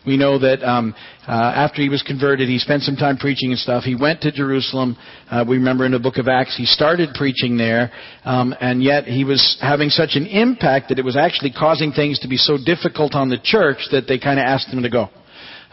We 0.06 0.18
know 0.18 0.38
that 0.40 0.62
um, 0.64 0.94
uh, 1.28 1.32
after 1.32 1.82
he 1.82 1.90
was 1.90 2.04
converted, 2.04 2.50
he 2.50 2.60
spent 2.60 2.84
some 2.84 2.96
time 2.96 3.18
preaching 3.18 3.52
and 3.52 3.60
stuff. 3.60 3.84
He 3.84 3.96
went 3.96 4.22
to 4.22 4.32
Jerusalem. 4.32 4.98
Uh, 5.32 5.46
we 5.48 5.58
remember 5.58 5.86
in 5.86 5.94
the 5.94 6.00
book 6.00 6.18
of 6.18 6.28
Acts, 6.28 6.58
he 6.58 6.66
started 6.66 7.10
preaching 7.16 7.58
there, 7.58 7.92
um, 8.26 8.54
and 8.60 8.84
yet 8.84 9.06
he 9.06 9.24
was 9.24 9.58
having 9.62 9.90
such 9.90 10.12
an 10.16 10.26
impact 10.28 10.90
that 10.90 11.00
it 11.00 11.06
was 11.06 11.16
actually 11.16 11.52
causing 11.52 11.92
things 11.92 12.20
to 12.20 12.28
be 12.28 12.38
so 12.38 12.58
difficult 12.64 13.16
on 13.16 13.30
the 13.30 13.40
church 13.42 13.78
that 13.92 14.08
they 14.08 14.20
kind 14.20 14.40
of 14.40 14.44
asked 14.44 14.68
him 14.68 14.84
to 14.84 14.90
go 14.90 15.10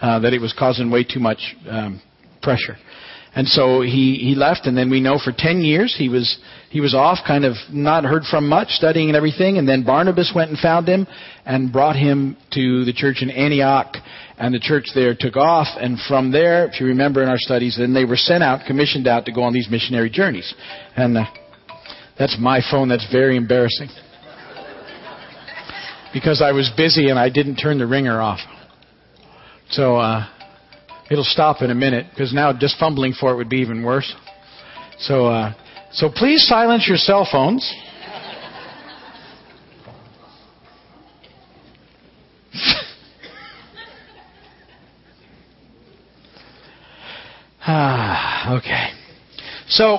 uh, 0.01 0.19
that 0.21 0.33
it 0.33 0.41
was 0.41 0.55
causing 0.59 0.91
way 0.91 1.05
too 1.05 1.21
much 1.21 1.57
um, 1.69 2.01
pressure. 2.43 2.77
And 3.33 3.47
so 3.47 3.81
he, 3.81 4.19
he 4.21 4.35
left, 4.35 4.67
and 4.67 4.77
then 4.77 4.91
we 4.91 5.01
know 5.01 5.17
for 5.23 5.33
10 5.37 5.61
years 5.61 5.95
he 5.97 6.09
was, 6.09 6.39
he 6.69 6.81
was 6.81 6.95
off, 6.95 7.19
kind 7.25 7.45
of 7.45 7.55
not 7.71 8.05
heard 8.05 8.25
from 8.25 8.49
much, 8.49 8.71
studying 8.71 9.09
and 9.09 9.17
everything, 9.17 9.57
and 9.57 9.69
then 9.69 9.85
Barnabas 9.85 10.33
went 10.35 10.51
and 10.51 10.59
found 10.59 10.89
him 10.89 11.07
and 11.47 11.73
brought 11.73 11.95
him 11.95 12.37
to 12.53 12.85
the 12.85 12.93
church 12.93 13.23
in 13.23 13.31
Antioch, 13.31 13.95
and 14.37 14.53
the 14.53 14.59
church 14.59 14.89
there 14.97 15.15
took 15.15 15.37
off, 15.37 15.69
and 15.81 15.97
from 16.09 16.33
there, 16.33 16.67
if 16.67 16.81
you 16.81 16.87
remember 16.87 17.23
in 17.23 17.29
our 17.29 17.39
studies, 17.39 17.77
then 17.79 17.95
they 17.95 18.05
were 18.05 18.17
sent 18.17 18.43
out, 18.43 18.67
commissioned 18.67 19.07
out 19.07 19.27
to 19.27 19.33
go 19.33 19.43
on 19.43 19.53
these 19.53 19.69
missionary 19.71 20.11
journeys. 20.11 20.53
And 20.97 21.17
uh, 21.17 21.25
that's 22.19 22.37
my 22.41 22.61
phone, 22.69 22.89
that's 22.89 23.11
very 23.13 23.37
embarrassing. 23.37 23.91
Because 26.13 26.43
I 26.43 26.51
was 26.51 26.69
busy 26.77 27.11
and 27.11 27.19
I 27.19 27.31
didn't 27.31 27.57
turn 27.57 27.79
the 27.79 27.87
ringer 27.87 28.21
off. 28.21 28.41
So 29.71 29.99
uh, 29.99 30.27
It'll 31.11 31.25
stop 31.25 31.61
in 31.61 31.71
a 31.73 31.75
minute 31.75 32.07
because 32.11 32.33
now 32.33 32.53
just 32.53 32.79
fumbling 32.79 33.15
for 33.19 33.33
it 33.33 33.37
would 33.37 33.49
be 33.49 33.57
even 33.59 33.83
worse. 33.83 34.15
So, 35.01 35.27
uh, 35.27 35.55
so 35.93 36.09
please 36.09 36.47
silence 36.47 36.87
your 36.87 36.99
cell 36.99 37.27
phones. 37.31 37.69
ah, 47.67 48.57
okay. 48.59 48.91
So. 49.67 49.85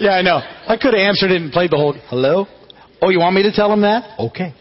yeah, 0.00 0.10
I 0.10 0.22
know. 0.22 0.40
I 0.66 0.76
could 0.76 0.92
have 0.92 1.00
answered 1.00 1.30
it 1.30 1.40
and 1.40 1.52
played 1.52 1.70
the 1.70 1.76
whole 1.76 1.92
hello. 2.08 2.48
Oh, 3.00 3.10
you 3.10 3.20
want 3.20 3.36
me 3.36 3.44
to 3.44 3.52
tell 3.52 3.72
him 3.72 3.82
that? 3.82 4.18
Okay. 4.18 4.52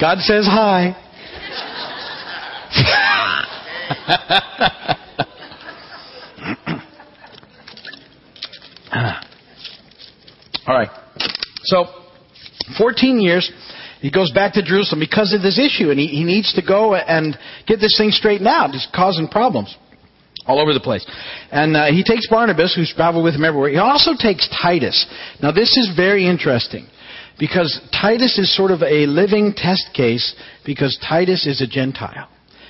God 0.00 0.18
says 0.18 0.46
hi. 0.46 0.96
All 10.66 10.74
right. 10.74 10.88
So, 11.64 11.86
14 12.78 13.20
years, 13.20 13.50
he 14.00 14.10
goes 14.10 14.32
back 14.32 14.54
to 14.54 14.62
Jerusalem 14.62 15.00
because 15.00 15.32
of 15.32 15.42
this 15.42 15.58
issue, 15.58 15.90
and 15.90 15.98
he, 15.98 16.06
he 16.06 16.24
needs 16.24 16.54
to 16.54 16.62
go 16.62 16.94
and 16.94 17.38
get 17.66 17.80
this 17.80 17.96
thing 17.98 18.10
straightened 18.10 18.48
out. 18.48 18.74
It's 18.74 18.88
causing 18.94 19.28
problems 19.28 19.76
all 20.46 20.60
over 20.60 20.72
the 20.72 20.80
place. 20.80 21.06
And 21.50 21.76
uh, 21.76 21.86
he 21.86 22.02
takes 22.02 22.28
Barnabas, 22.28 22.74
who's 22.74 22.92
traveled 22.94 23.24
with 23.24 23.34
him 23.34 23.44
everywhere. 23.44 23.70
He 23.70 23.78
also 23.78 24.12
takes 24.18 24.48
Titus. 24.60 25.06
Now, 25.42 25.52
this 25.52 25.76
is 25.76 25.92
very 25.96 26.26
interesting 26.26 26.86
because 27.38 27.80
Titus 27.92 28.38
is 28.38 28.54
sort 28.54 28.70
of 28.70 28.82
a 28.82 29.06
living 29.06 29.54
test 29.56 29.90
case 29.94 30.34
because 30.64 30.98
Titus 31.06 31.46
is 31.46 31.60
a 31.60 31.66
Gentile, 31.66 32.28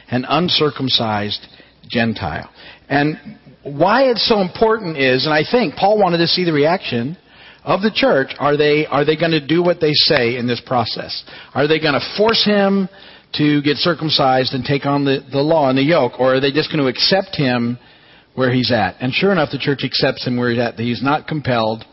an 0.09 0.25
uncircumcised 0.29 1.47
Gentile. 1.89 2.51
And 2.89 3.39
why 3.63 4.05
it's 4.05 4.27
so 4.29 4.41
important 4.41 4.97
is, 4.97 5.25
and 5.25 5.35
I 5.35 5.43
think 5.51 5.75
Paul 5.75 5.99
wanted 5.99 6.19
to 6.19 6.27
see 6.27 6.45
the 6.45 6.53
reaction 6.53 7.17
of 7.63 7.81
the 7.81 7.91
church. 7.93 8.35
Are 8.39 8.57
they, 8.57 8.87
are 8.87 9.05
they 9.05 9.17
going 9.17 9.33
to 9.33 9.45
do 9.45 9.63
what 9.63 9.81
they 9.81 9.93
say 9.93 10.37
in 10.37 10.47
this 10.47 10.61
process? 10.65 11.25
Are 11.55 11.67
they 11.67 11.81
going 11.81 11.95
to 11.95 12.17
force 12.17 12.45
him 12.45 12.89
to 13.35 13.63
get 13.63 13.79
circumcised 13.79 14.53
and 14.53 14.65
take 14.65 14.87
on 14.87 15.05
the, 15.05 15.27
the 15.33 15.41
law 15.41 15.69
and 15.69 15.79
the 15.79 15.83
yoke? 15.83 16.21
Or 16.21 16.35
are 16.35 16.41
they 16.41 16.53
just 16.53 16.71
going 16.71 16.83
to 16.83 16.89
accept 16.89 17.37
him 17.37 17.79
where 18.35 18.53
he's 18.53 18.71
at? 18.71 18.97
And 19.01 19.13
sure 19.13 19.33
enough, 19.33 19.49
the 19.51 19.59
church 19.59 19.81
accepts 19.83 20.27
him 20.27 20.37
where 20.37 20.51
he's 20.51 20.61
at. 20.61 20.79
He's 20.79 21.03
not 21.03 21.27
compelled 21.27 21.85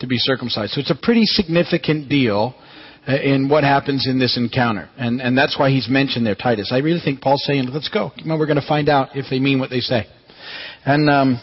to 0.00 0.06
be 0.06 0.16
circumcised. 0.18 0.72
So 0.72 0.80
it's 0.80 0.90
a 0.90 0.98
pretty 1.00 1.24
significant 1.24 2.08
deal 2.08 2.54
uh, 3.06 3.16
in 3.16 3.48
what 3.48 3.64
happens 3.64 4.06
in 4.06 4.18
this 4.18 4.36
encounter. 4.36 4.88
And, 4.96 5.20
and 5.20 5.36
that's 5.36 5.58
why 5.58 5.70
he's 5.70 5.88
mentioned 5.88 6.26
there, 6.26 6.34
Titus. 6.34 6.70
I 6.72 6.78
really 6.78 7.00
think 7.02 7.20
Paul's 7.20 7.44
saying, 7.44 7.68
let's 7.72 7.88
go. 7.88 8.12
we're 8.24 8.46
going 8.46 8.60
to 8.60 8.68
find 8.68 8.88
out 8.88 9.16
if 9.16 9.26
they 9.30 9.38
mean 9.38 9.58
what 9.58 9.70
they 9.70 9.80
say. 9.80 10.06
And 10.84 11.08
um, 11.10 11.40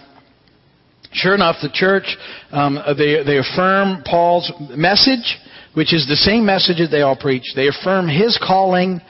sure 1.12 1.34
enough, 1.34 1.58
the 1.62 1.70
church, 1.74 2.16
um, 2.52 2.78
they, 2.98 3.24
they 3.24 3.38
affirm 3.38 4.04
Paul's 4.06 4.52
message, 4.72 5.38
which 5.74 5.94
is 5.94 6.08
the 6.08 6.16
same 6.16 6.46
message 6.46 6.78
that 6.78 6.90
they 6.92 7.02
all 7.02 7.18
preach. 7.18 7.54
They 7.56 7.68
affirm 7.68 8.08
his 8.08 8.40
calling 8.42 9.02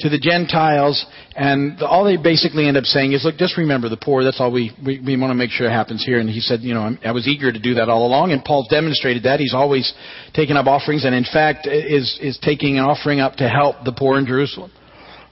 to 0.00 0.10
the 0.10 0.18
Gentiles, 0.18 1.06
and 1.34 1.80
all 1.82 2.04
they 2.04 2.16
basically 2.16 2.68
end 2.68 2.76
up 2.76 2.84
saying 2.84 3.12
is, 3.12 3.24
look, 3.24 3.36
just 3.36 3.56
remember 3.56 3.88
the 3.88 3.96
poor. 3.96 4.24
That's 4.24 4.40
all 4.40 4.52
we, 4.52 4.72
we, 4.84 5.00
we 5.00 5.16
want 5.16 5.30
to 5.30 5.34
make 5.34 5.50
sure 5.50 5.70
happens 5.70 6.04
here. 6.04 6.18
And 6.18 6.28
he 6.28 6.40
said, 6.40 6.60
you 6.60 6.74
know, 6.74 6.82
I'm, 6.82 6.98
i 7.04 7.12
was 7.12 7.26
eager 7.26 7.50
to 7.50 7.58
do 7.58 7.74
that 7.74 7.88
all 7.88 8.06
along, 8.06 8.32
and 8.32 8.44
Paul's 8.44 8.68
demonstrated 8.68 9.22
that. 9.22 9.40
He's 9.40 9.54
always 9.54 9.92
taken 10.34 10.56
up 10.56 10.66
offerings, 10.66 11.04
and 11.04 11.14
in 11.14 11.24
fact, 11.24 11.66
is, 11.66 12.18
is 12.20 12.38
taking 12.42 12.78
an 12.78 12.84
offering 12.84 13.20
up 13.20 13.36
to 13.36 13.48
help 13.48 13.84
the 13.84 13.92
poor 13.92 14.18
in 14.18 14.26
Jerusalem. 14.26 14.70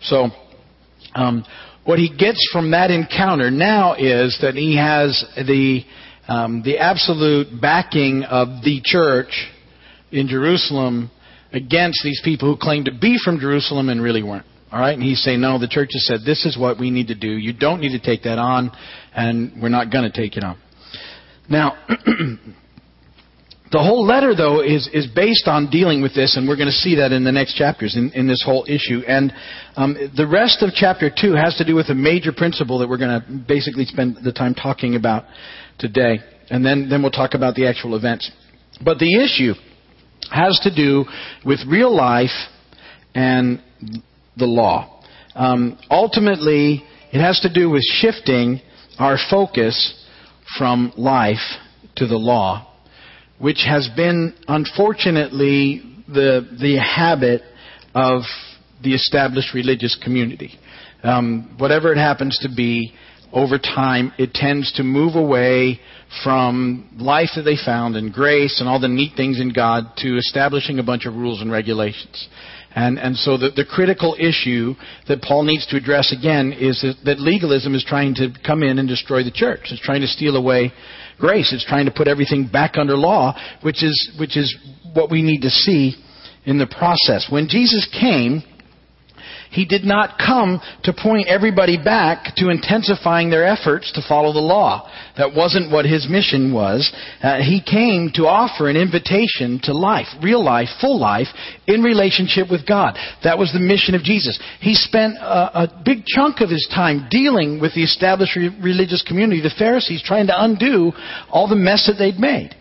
So, 0.00 0.28
um, 1.14 1.44
what 1.84 1.98
he 1.98 2.08
gets 2.16 2.48
from 2.50 2.70
that 2.70 2.90
encounter 2.90 3.50
now 3.50 3.94
is 3.94 4.38
that 4.40 4.54
he 4.54 4.76
has 4.78 5.22
the, 5.36 5.82
um, 6.26 6.62
the 6.64 6.78
absolute 6.78 7.60
backing 7.60 8.22
of 8.24 8.64
the 8.64 8.80
church 8.82 9.50
in 10.10 10.28
Jerusalem 10.28 11.10
against 11.52 12.00
these 12.02 12.20
people 12.24 12.52
who 12.52 12.58
claim 12.58 12.84
to 12.84 12.92
be 12.92 13.18
from 13.22 13.38
Jerusalem 13.38 13.88
and 13.88 14.02
really 14.02 14.22
weren't. 14.22 14.46
All 14.74 14.80
right? 14.80 14.94
And 14.94 15.02
he's 15.04 15.22
saying, 15.22 15.40
no, 15.40 15.56
the 15.60 15.68
church 15.68 15.90
has 15.92 16.04
said, 16.04 16.26
this 16.26 16.44
is 16.44 16.58
what 16.58 16.80
we 16.80 16.90
need 16.90 17.06
to 17.06 17.14
do. 17.14 17.28
You 17.28 17.52
don't 17.52 17.80
need 17.80 17.96
to 17.96 18.04
take 18.04 18.24
that 18.24 18.40
on, 18.40 18.72
and 19.14 19.62
we're 19.62 19.68
not 19.68 19.92
going 19.92 20.10
to 20.10 20.10
take 20.10 20.36
it 20.36 20.42
on. 20.42 20.58
Now, 21.48 21.76
the 23.70 23.78
whole 23.78 24.04
letter, 24.04 24.34
though, 24.34 24.62
is, 24.62 24.90
is 24.92 25.06
based 25.06 25.46
on 25.46 25.70
dealing 25.70 26.02
with 26.02 26.12
this, 26.16 26.36
and 26.36 26.48
we're 26.48 26.56
going 26.56 26.66
to 26.66 26.72
see 26.72 26.96
that 26.96 27.12
in 27.12 27.22
the 27.22 27.30
next 27.30 27.54
chapters 27.54 27.94
in, 27.96 28.10
in 28.16 28.26
this 28.26 28.42
whole 28.44 28.64
issue. 28.64 29.02
And 29.06 29.32
um, 29.76 29.94
the 30.16 30.26
rest 30.26 30.60
of 30.60 30.70
chapter 30.74 31.08
2 31.08 31.34
has 31.34 31.54
to 31.58 31.64
do 31.64 31.76
with 31.76 31.88
a 31.90 31.94
major 31.94 32.32
principle 32.32 32.80
that 32.80 32.88
we're 32.88 32.98
going 32.98 33.20
to 33.20 33.44
basically 33.46 33.84
spend 33.84 34.24
the 34.24 34.32
time 34.32 34.56
talking 34.56 34.96
about 34.96 35.26
today. 35.78 36.18
And 36.50 36.66
then, 36.66 36.88
then 36.90 37.00
we'll 37.00 37.12
talk 37.12 37.34
about 37.34 37.54
the 37.54 37.68
actual 37.68 37.94
events. 37.94 38.28
But 38.84 38.98
the 38.98 39.22
issue 39.22 39.54
has 40.32 40.58
to 40.64 40.74
do 40.74 41.04
with 41.44 41.60
real 41.68 41.94
life 41.94 42.34
and 43.14 43.62
the 44.36 44.46
law. 44.46 45.02
Um, 45.34 45.78
ultimately, 45.90 46.84
it 47.12 47.20
has 47.20 47.40
to 47.40 47.52
do 47.52 47.70
with 47.70 47.82
shifting 47.82 48.60
our 48.98 49.18
focus 49.30 50.04
from 50.58 50.92
life 50.96 51.58
to 51.96 52.06
the 52.06 52.16
law, 52.16 52.72
which 53.38 53.64
has 53.66 53.88
been, 53.96 54.34
unfortunately, 54.48 55.82
the, 56.08 56.48
the 56.60 56.78
habit 56.78 57.42
of 57.94 58.22
the 58.82 58.94
established 58.94 59.54
religious 59.54 59.98
community. 60.02 60.58
Um, 61.02 61.56
whatever 61.58 61.92
it 61.92 61.98
happens 61.98 62.38
to 62.42 62.48
be, 62.54 62.94
over 63.32 63.58
time, 63.58 64.12
it 64.16 64.32
tends 64.32 64.72
to 64.74 64.84
move 64.84 65.16
away 65.16 65.80
from 66.22 66.88
life 66.96 67.30
that 67.34 67.42
they 67.42 67.56
found 67.56 67.96
and 67.96 68.12
grace 68.12 68.60
and 68.60 68.68
all 68.68 68.78
the 68.78 68.88
neat 68.88 69.16
things 69.16 69.40
in 69.40 69.52
God 69.52 69.84
to 69.98 70.16
establishing 70.16 70.78
a 70.78 70.84
bunch 70.84 71.04
of 71.04 71.16
rules 71.16 71.40
and 71.40 71.50
regulations. 71.50 72.28
And, 72.74 72.98
and 72.98 73.16
so 73.16 73.38
the, 73.38 73.50
the 73.50 73.64
critical 73.64 74.16
issue 74.18 74.74
that 75.06 75.22
Paul 75.22 75.44
needs 75.44 75.66
to 75.68 75.76
address 75.76 76.12
again 76.12 76.52
is 76.52 76.80
that, 76.82 76.96
that 77.04 77.20
legalism 77.20 77.74
is 77.74 77.84
trying 77.86 78.14
to 78.16 78.30
come 78.44 78.62
in 78.62 78.78
and 78.78 78.88
destroy 78.88 79.22
the 79.22 79.30
church. 79.30 79.60
It's 79.70 79.80
trying 79.80 80.00
to 80.00 80.08
steal 80.08 80.36
away 80.36 80.72
grace. 81.18 81.52
It's 81.52 81.64
trying 81.64 81.86
to 81.86 81.92
put 81.92 82.08
everything 82.08 82.48
back 82.48 82.76
under 82.76 82.96
law, 82.96 83.38
which 83.62 83.84
is, 83.84 84.16
which 84.18 84.36
is 84.36 84.56
what 84.92 85.10
we 85.10 85.22
need 85.22 85.42
to 85.42 85.50
see 85.50 85.94
in 86.44 86.58
the 86.58 86.66
process. 86.66 87.28
When 87.30 87.48
Jesus 87.48 87.88
came, 87.98 88.42
he 89.54 89.64
did 89.64 89.84
not 89.84 90.18
come 90.18 90.60
to 90.82 90.92
point 90.92 91.28
everybody 91.28 91.78
back 91.82 92.34
to 92.36 92.50
intensifying 92.50 93.30
their 93.30 93.46
efforts 93.46 93.92
to 93.92 94.02
follow 94.06 94.32
the 94.32 94.40
law. 94.40 94.90
That 95.16 95.32
wasn't 95.32 95.70
what 95.70 95.86
his 95.86 96.08
mission 96.10 96.52
was. 96.52 96.92
Uh, 97.22 97.38
he 97.38 97.62
came 97.62 98.10
to 98.14 98.26
offer 98.26 98.68
an 98.68 98.76
invitation 98.76 99.60
to 99.62 99.72
life, 99.72 100.08
real 100.20 100.42
life, 100.42 100.68
full 100.80 100.98
life, 100.98 101.28
in 101.68 101.82
relationship 101.82 102.50
with 102.50 102.66
God. 102.66 102.98
That 103.22 103.38
was 103.38 103.52
the 103.52 103.60
mission 103.60 103.94
of 103.94 104.02
Jesus. 104.02 104.38
He 104.58 104.74
spent 104.74 105.14
a, 105.18 105.70
a 105.70 105.82
big 105.84 106.04
chunk 106.04 106.40
of 106.40 106.50
his 106.50 106.66
time 106.74 107.06
dealing 107.08 107.60
with 107.60 107.74
the 107.74 107.84
established 107.84 108.34
re- 108.34 108.50
religious 108.60 109.02
community, 109.06 109.40
the 109.40 109.54
Pharisees, 109.56 110.02
trying 110.04 110.26
to 110.26 110.34
undo 110.36 110.90
all 111.30 111.48
the 111.48 111.54
mess 111.54 111.86
that 111.86 111.94
they'd 111.94 112.18
made. 112.18 112.56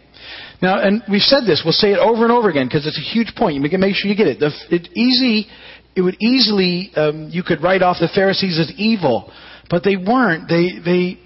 Now, 0.62 0.80
and 0.80 1.02
we've 1.10 1.22
said 1.22 1.42
this, 1.46 1.62
we'll 1.66 1.74
say 1.74 1.92
it 1.92 2.00
over 2.00 2.24
and 2.24 2.32
over 2.32 2.50
again 2.50 2.68
because 2.68 2.86
it's 2.86 2.98
a 2.98 3.02
huge 3.02 3.36
point. 3.36 3.56
You 3.56 3.78
make 3.80 3.96
sure 3.96 4.10
you 4.10 4.16
get 4.16 4.28
it. 4.28 4.38
It's 4.40 4.88
easy 4.96 5.50
it 5.96 6.02
would 6.02 6.18
easily 6.22 6.92
um, 6.96 7.30
you 7.32 7.44
could 7.44 7.62
write 7.62 7.82
off 7.82 7.98
the 8.00 8.10
Pharisees 8.14 8.60
as 8.60 8.72
evil, 8.78 9.32
but 9.70 9.84
they 9.84 9.96
weren't. 9.96 10.48
They 10.48 10.80
they 10.84 11.20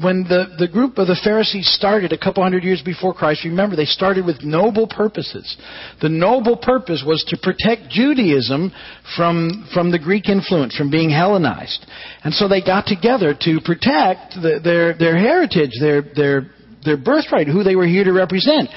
when 0.00 0.24
the, 0.24 0.56
the 0.58 0.68
group 0.68 0.96
of 0.96 1.06
the 1.06 1.20
Pharisees 1.22 1.68
started 1.70 2.12
a 2.12 2.18
couple 2.18 2.42
hundred 2.42 2.64
years 2.64 2.80
before 2.82 3.12
Christ, 3.12 3.44
remember 3.44 3.76
they 3.76 3.84
started 3.84 4.24
with 4.24 4.42
noble 4.42 4.88
purposes. 4.88 5.56
The 6.00 6.08
noble 6.08 6.56
purpose 6.56 7.04
was 7.06 7.22
to 7.28 7.36
protect 7.36 7.90
Judaism 7.90 8.72
from 9.16 9.68
from 9.74 9.90
the 9.92 9.98
Greek 9.98 10.28
influence, 10.28 10.76
from 10.76 10.90
being 10.90 11.10
Hellenized, 11.10 11.86
and 12.24 12.32
so 12.32 12.48
they 12.48 12.62
got 12.62 12.86
together 12.86 13.34
to 13.42 13.60
protect 13.64 14.34
the, 14.34 14.60
their 14.62 14.96
their 14.96 15.16
heritage, 15.16 15.72
their 15.80 16.02
their 16.02 16.50
their 16.84 16.96
birthright, 16.96 17.46
who 17.46 17.62
they 17.62 17.76
were 17.76 17.86
here 17.86 18.04
to 18.04 18.12
represent. 18.12 18.68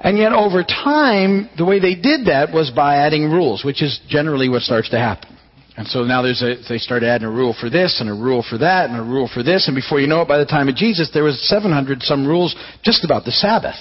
And 0.00 0.16
yet, 0.16 0.32
over 0.32 0.62
time, 0.62 1.50
the 1.56 1.64
way 1.64 1.80
they 1.80 1.94
did 1.94 2.26
that 2.26 2.52
was 2.52 2.70
by 2.70 2.98
adding 2.98 3.24
rules, 3.24 3.64
which 3.64 3.82
is 3.82 4.00
generally 4.08 4.48
what 4.48 4.62
starts 4.62 4.90
to 4.90 4.98
happen. 4.98 5.36
And 5.76 5.86
so 5.86 6.02
now 6.02 6.22
there's 6.22 6.42
a, 6.42 6.56
they 6.68 6.78
started 6.78 7.08
adding 7.08 7.26
a 7.26 7.30
rule 7.30 7.54
for 7.58 7.70
this 7.70 8.00
and 8.00 8.08
a 8.08 8.12
rule 8.12 8.44
for 8.48 8.58
that 8.58 8.90
and 8.90 8.98
a 8.98 9.02
rule 9.02 9.30
for 9.32 9.44
this. 9.44 9.68
And 9.68 9.76
before 9.76 10.00
you 10.00 10.08
know 10.08 10.22
it, 10.22 10.28
by 10.28 10.38
the 10.38 10.44
time 10.44 10.68
of 10.68 10.74
Jesus, 10.74 11.10
there 11.14 11.22
was 11.22 11.40
700 11.48 12.02
some 12.02 12.26
rules 12.26 12.54
just 12.82 13.04
about 13.04 13.24
the 13.24 13.30
Sabbath. 13.30 13.76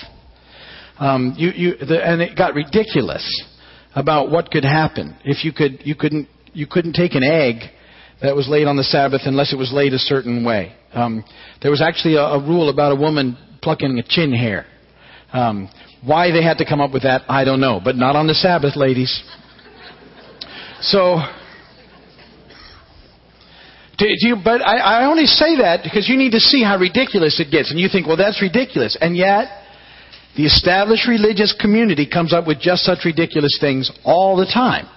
Um, 0.99 1.33
you, 1.37 1.49
you, 1.49 1.77
the, 1.77 1.99
and 2.03 2.21
it 2.21 2.37
got 2.37 2.53
ridiculous 2.53 3.25
about 3.95 4.29
what 4.29 4.51
could 4.51 4.63
happen 4.63 5.17
if 5.23 5.43
you 5.43 5.51
could 5.51 5.81
you 5.85 5.95
couldn't 5.95 6.27
you 6.53 6.67
couldn't 6.67 6.93
take 6.93 7.15
an 7.15 7.23
egg 7.23 7.69
that 8.21 8.35
was 8.35 8.47
laid 8.47 8.67
on 8.67 8.77
the 8.77 8.83
Sabbath 8.83 9.21
unless 9.25 9.51
it 9.51 9.57
was 9.57 9.71
laid 9.73 9.93
a 9.93 9.99
certain 9.99 10.45
way. 10.45 10.75
Um, 10.93 11.23
there 11.63 11.71
was 11.71 11.81
actually 11.81 12.15
a, 12.15 12.21
a 12.21 12.39
rule 12.39 12.69
about 12.69 12.91
a 12.91 12.95
woman 12.95 13.37
plucking 13.61 13.97
a 13.97 14.03
chin 14.07 14.33
hair. 14.33 14.65
Um, 15.33 15.69
why 16.03 16.31
they 16.31 16.43
had 16.43 16.57
to 16.59 16.65
come 16.65 16.79
up 16.79 16.93
with 16.93 17.03
that, 17.03 17.23
I 17.27 17.43
don't 17.43 17.59
know. 17.59 17.81
But 17.83 17.95
not 17.95 18.15
on 18.15 18.27
the 18.27 18.33
Sabbath, 18.33 18.75
ladies. 18.75 19.23
So, 20.81 21.19
you, 23.99 24.37
but 24.43 24.61
I, 24.61 24.77
I 24.77 25.05
only 25.05 25.25
say 25.25 25.57
that 25.57 25.81
because 25.83 26.07
you 26.07 26.17
need 26.17 26.31
to 26.31 26.39
see 26.39 26.63
how 26.63 26.77
ridiculous 26.77 27.39
it 27.39 27.51
gets. 27.51 27.71
And 27.71 27.79
you 27.79 27.89
think, 27.89 28.07
well, 28.07 28.17
that's 28.17 28.41
ridiculous. 28.41 28.97
And 28.99 29.17
yet, 29.17 29.47
the 30.35 30.45
established 30.45 31.07
religious 31.07 31.55
community 31.59 32.07
comes 32.07 32.31
up 32.31 32.45
with 32.45 32.59
just 32.59 32.83
such 32.83 32.99
ridiculous 33.05 33.57
things 33.59 33.91
all 34.05 34.37
the 34.37 34.45
time. 34.45 34.87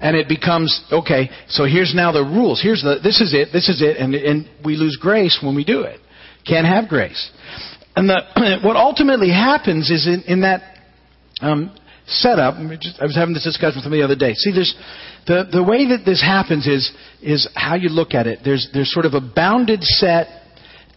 And 0.00 0.14
it 0.14 0.28
becomes, 0.28 0.84
okay, 0.92 1.30
so 1.48 1.64
here's 1.64 1.92
now 1.94 2.12
the 2.12 2.22
rules. 2.22 2.60
Here's 2.62 2.82
the, 2.82 3.00
this 3.02 3.20
is 3.20 3.34
it, 3.34 3.48
this 3.52 3.68
is 3.68 3.82
it, 3.82 3.96
and, 3.96 4.14
and 4.14 4.48
we 4.64 4.76
lose 4.76 4.96
grace 5.00 5.40
when 5.42 5.56
we 5.56 5.64
do 5.64 5.80
it. 5.80 5.98
Can't 6.46 6.66
have 6.66 6.88
grace. 6.88 7.30
And 7.98 8.08
the, 8.08 8.60
what 8.64 8.76
ultimately 8.76 9.30
happens 9.30 9.90
is 9.90 10.06
in, 10.06 10.22
in 10.26 10.40
that 10.42 10.62
um, 11.40 11.76
setup. 12.06 12.54
I 12.54 13.04
was 13.04 13.16
having 13.16 13.34
this 13.34 13.44
discussion 13.44 13.78
with 13.78 13.84
somebody 13.84 14.02
the 14.02 14.04
other 14.04 14.16
day. 14.16 14.34
See, 14.34 14.52
there's 14.52 14.74
the 15.26 15.48
the 15.50 15.62
way 15.62 15.88
that 15.88 16.04
this 16.04 16.22
happens 16.22 16.66
is 16.66 16.90
is 17.22 17.48
how 17.54 17.74
you 17.74 17.88
look 17.88 18.14
at 18.14 18.26
it. 18.26 18.40
There's 18.44 18.68
there's 18.72 18.92
sort 18.92 19.04
of 19.04 19.14
a 19.14 19.20
bounded 19.20 19.82
set 19.82 20.28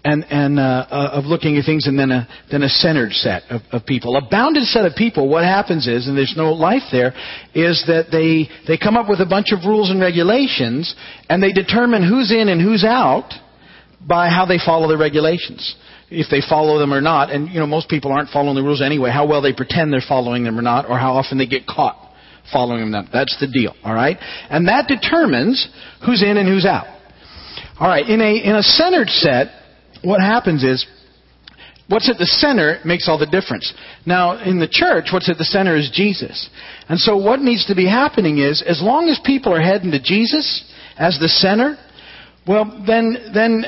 and, 0.04 0.26
and 0.32 0.60
uh, 0.60 0.88
uh, 0.90 1.10
of 1.14 1.26
looking 1.26 1.58
at 1.58 1.66
things, 1.66 1.86
and 1.88 1.98
then 1.98 2.12
a 2.12 2.28
then 2.52 2.62
a 2.62 2.70
centered 2.70 3.14
set 3.14 3.44
of, 3.50 3.62
of 3.72 3.86
people. 3.86 4.16
A 4.16 4.28
bounded 4.30 4.64
set 4.64 4.86
of 4.86 4.94
people. 4.96 5.28
What 5.28 5.44
happens 5.44 5.88
is, 5.88 6.08
and 6.08 6.16
there's 6.16 6.36
no 6.38 6.54
life 6.54 6.84
there, 6.92 7.14
is 7.54 7.84
that 7.88 8.08
they 8.12 8.50
they 8.68 8.78
come 8.78 8.96
up 8.96 9.10
with 9.10 9.22
a 9.22 9.28
bunch 9.28 9.52
of 9.52 9.66
rules 9.66 9.90
and 9.90 10.00
regulations, 10.00 10.96
and 11.30 11.42
they 11.42 11.52
determine 11.52 12.08
who's 12.08 12.32
in 12.32 12.48
and 12.48 12.62
who's 12.62 12.84
out 12.84 13.34
by 14.00 14.30
how 14.30 14.46
they 14.46 14.58
follow 14.58 14.88
the 14.88 14.98
regulations 14.98 15.76
if 16.12 16.28
they 16.30 16.42
follow 16.48 16.78
them 16.78 16.94
or 16.94 17.02
not. 17.02 17.32
And 17.32 17.50
you 17.50 17.60
know, 17.60 17.66
most 17.66 17.90
people 17.90 18.12
aren't 18.12 18.30
following 18.30 18.56
the 18.56 18.64
rules 18.64 18.82
anyway. 18.82 19.10
How 19.10 19.26
well 19.26 19.42
they 19.42 19.54
pretend 19.54 19.92
they're 19.92 20.04
following 20.08 20.44
them 20.44 20.60
or 20.60 20.62
not, 20.62 20.90
or 20.90 21.00
how 21.00 21.14
often 21.14 21.38
they 21.38 21.48
get 21.48 21.66
caught 21.66 21.98
following 22.52 22.92
them. 22.92 23.08
That's 23.12 23.38
the 23.40 23.48
deal. 23.48 23.74
All 23.84 23.94
right, 23.94 24.18
and 24.50 24.68
that 24.68 24.88
determines 24.88 25.68
who's 26.06 26.22
in 26.22 26.38
and 26.38 26.48
who's 26.48 26.66
out. 26.66 26.88
All 27.80 27.88
right, 27.88 28.08
in 28.08 28.22
a 28.22 28.36
in 28.44 28.56
a 28.56 28.62
centered 28.62 29.10
set, 29.10 29.48
what 30.04 30.20
happens 30.20 30.64
is 30.64 30.86
what's 31.88 32.10
at 32.10 32.18
the 32.18 32.26
center 32.26 32.80
makes 32.86 33.08
all 33.08 33.18
the 33.18 33.26
difference. 33.26 33.74
Now, 34.06 34.42
in 34.44 34.60
the 34.60 34.68
church, 34.70 35.10
what's 35.12 35.30
at 35.30 35.38
the 35.38 35.46
center 35.46 35.76
is 35.76 35.92
Jesus. 35.94 36.50
And 36.90 37.00
so 37.00 37.18
what 37.18 37.40
needs 37.40 37.66
to 37.68 37.76
be 37.76 37.86
happening 37.86 38.40
is, 38.40 38.64
as 38.68 38.82
long 38.82 39.10
as 39.10 39.20
people 39.26 39.54
are 39.54 39.62
heading 39.62 39.92
to 39.92 40.02
Jesus 40.02 40.64
as 40.98 41.18
the 41.20 41.28
center, 41.28 41.78
well, 42.48 42.66
then, 42.88 43.32
then 43.34 43.64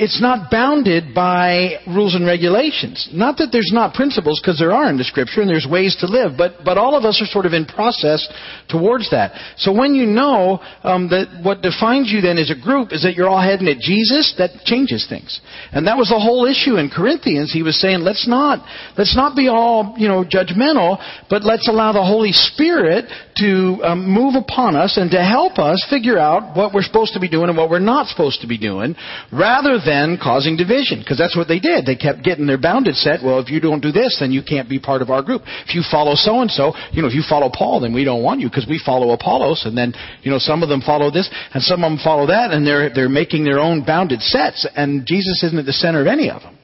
it's 0.00 0.20
not 0.20 0.50
bounded 0.50 1.14
by 1.14 1.76
rules 1.86 2.14
and 2.14 2.24
regulations. 2.24 3.10
Not 3.12 3.36
that 3.36 3.52
there's 3.52 3.68
not 3.70 3.92
principles, 3.92 4.40
because 4.40 4.58
there 4.58 4.72
are 4.72 4.88
in 4.88 4.96
the 4.96 5.04
Scripture, 5.04 5.42
and 5.42 5.50
there's 5.50 5.68
ways 5.68 5.94
to 6.00 6.06
live, 6.08 6.40
but, 6.40 6.64
but 6.64 6.78
all 6.80 6.96
of 6.96 7.04
us 7.04 7.20
are 7.20 7.28
sort 7.28 7.44
of 7.44 7.52
in 7.52 7.66
process 7.68 8.24
towards 8.72 9.10
that. 9.10 9.36
So 9.60 9.76
when 9.76 9.92
you 9.94 10.06
know 10.06 10.56
um, 10.82 11.12
that 11.12 11.44
what 11.44 11.60
defines 11.60 12.08
you 12.08 12.24
then 12.24 12.40
as 12.40 12.48
a 12.48 12.56
group 12.56 12.96
is 12.96 13.04
that 13.04 13.12
you're 13.12 13.28
all 13.28 13.44
heading 13.44 13.68
at 13.68 13.76
Jesus, 13.76 14.32
that 14.40 14.64
changes 14.64 15.04
things. 15.04 15.36
And 15.70 15.84
that 15.84 16.00
was 16.00 16.08
the 16.08 16.18
whole 16.18 16.48
issue 16.48 16.80
in 16.80 16.88
Corinthians. 16.88 17.52
He 17.52 17.62
was 17.62 17.78
saying, 17.78 18.00
let's 18.00 18.24
not, 18.24 18.64
let's 18.96 19.12
not 19.14 19.36
be 19.36 19.52
all, 19.52 20.00
you 20.00 20.08
know, 20.08 20.24
judgmental, 20.24 20.96
but 21.28 21.44
let's 21.44 21.68
allow 21.68 21.92
the 21.92 22.00
Holy 22.00 22.32
Spirit 22.32 23.04
to 23.36 23.84
um, 23.84 24.08
move 24.08 24.32
upon 24.32 24.76
us 24.76 24.96
and 24.96 25.10
to 25.12 25.20
help 25.20 25.60
us 25.60 25.76
figure 25.92 26.16
out 26.16 26.56
what 26.56 26.72
we're 26.72 26.88
supposed 26.88 27.12
to 27.12 27.20
be 27.20 27.28
doing 27.28 27.52
and 27.52 27.58
what 27.60 27.68
we're 27.68 27.84
not 27.84 28.08
supposed 28.08 28.40
to 28.40 28.48
be 28.48 28.56
doing, 28.56 28.96
rather 29.28 29.76
than 29.76 29.89
then 29.90 30.18
causing 30.22 30.56
division, 30.56 31.00
because 31.02 31.18
that's 31.18 31.36
what 31.36 31.48
they 31.48 31.58
did. 31.58 31.84
They 31.84 31.96
kept 31.96 32.22
getting 32.22 32.46
their 32.46 32.62
bounded 32.62 32.94
set. 32.94 33.18
Well, 33.24 33.40
if 33.40 33.50
you 33.50 33.58
don't 33.58 33.82
do 33.82 33.90
this, 33.90 34.18
then 34.22 34.30
you 34.30 34.42
can't 34.46 34.68
be 34.68 34.78
part 34.78 35.02
of 35.02 35.10
our 35.10 35.22
group. 35.22 35.42
If 35.66 35.74
you 35.74 35.82
follow 35.90 36.14
so 36.14 36.40
and 36.40 36.50
so, 36.50 36.72
you 36.92 37.02
know, 37.02 37.08
if 37.08 37.14
you 37.14 37.24
follow 37.26 37.50
Paul, 37.52 37.80
then 37.80 37.92
we 37.92 38.04
don't 38.04 38.22
want 38.22 38.38
you 38.40 38.48
because 38.48 38.66
we 38.70 38.78
follow 38.78 39.10
Apollos, 39.10 39.66
and 39.66 39.76
then 39.76 39.92
you 40.22 40.30
know 40.30 40.38
some 40.38 40.62
of 40.62 40.68
them 40.68 40.80
follow 40.80 41.10
this 41.10 41.28
and 41.52 41.62
some 41.62 41.82
of 41.82 41.90
them 41.90 41.98
follow 42.02 42.26
that, 42.28 42.52
and 42.52 42.64
they're 42.64 42.94
they're 42.94 43.10
making 43.10 43.44
their 43.44 43.58
own 43.58 43.84
bounded 43.84 44.22
sets, 44.22 44.66
and 44.76 45.04
Jesus 45.06 45.42
isn't 45.42 45.58
at 45.58 45.66
the 45.66 45.72
center 45.72 46.00
of 46.00 46.06
any 46.06 46.30
of 46.30 46.42
them. 46.42 46.56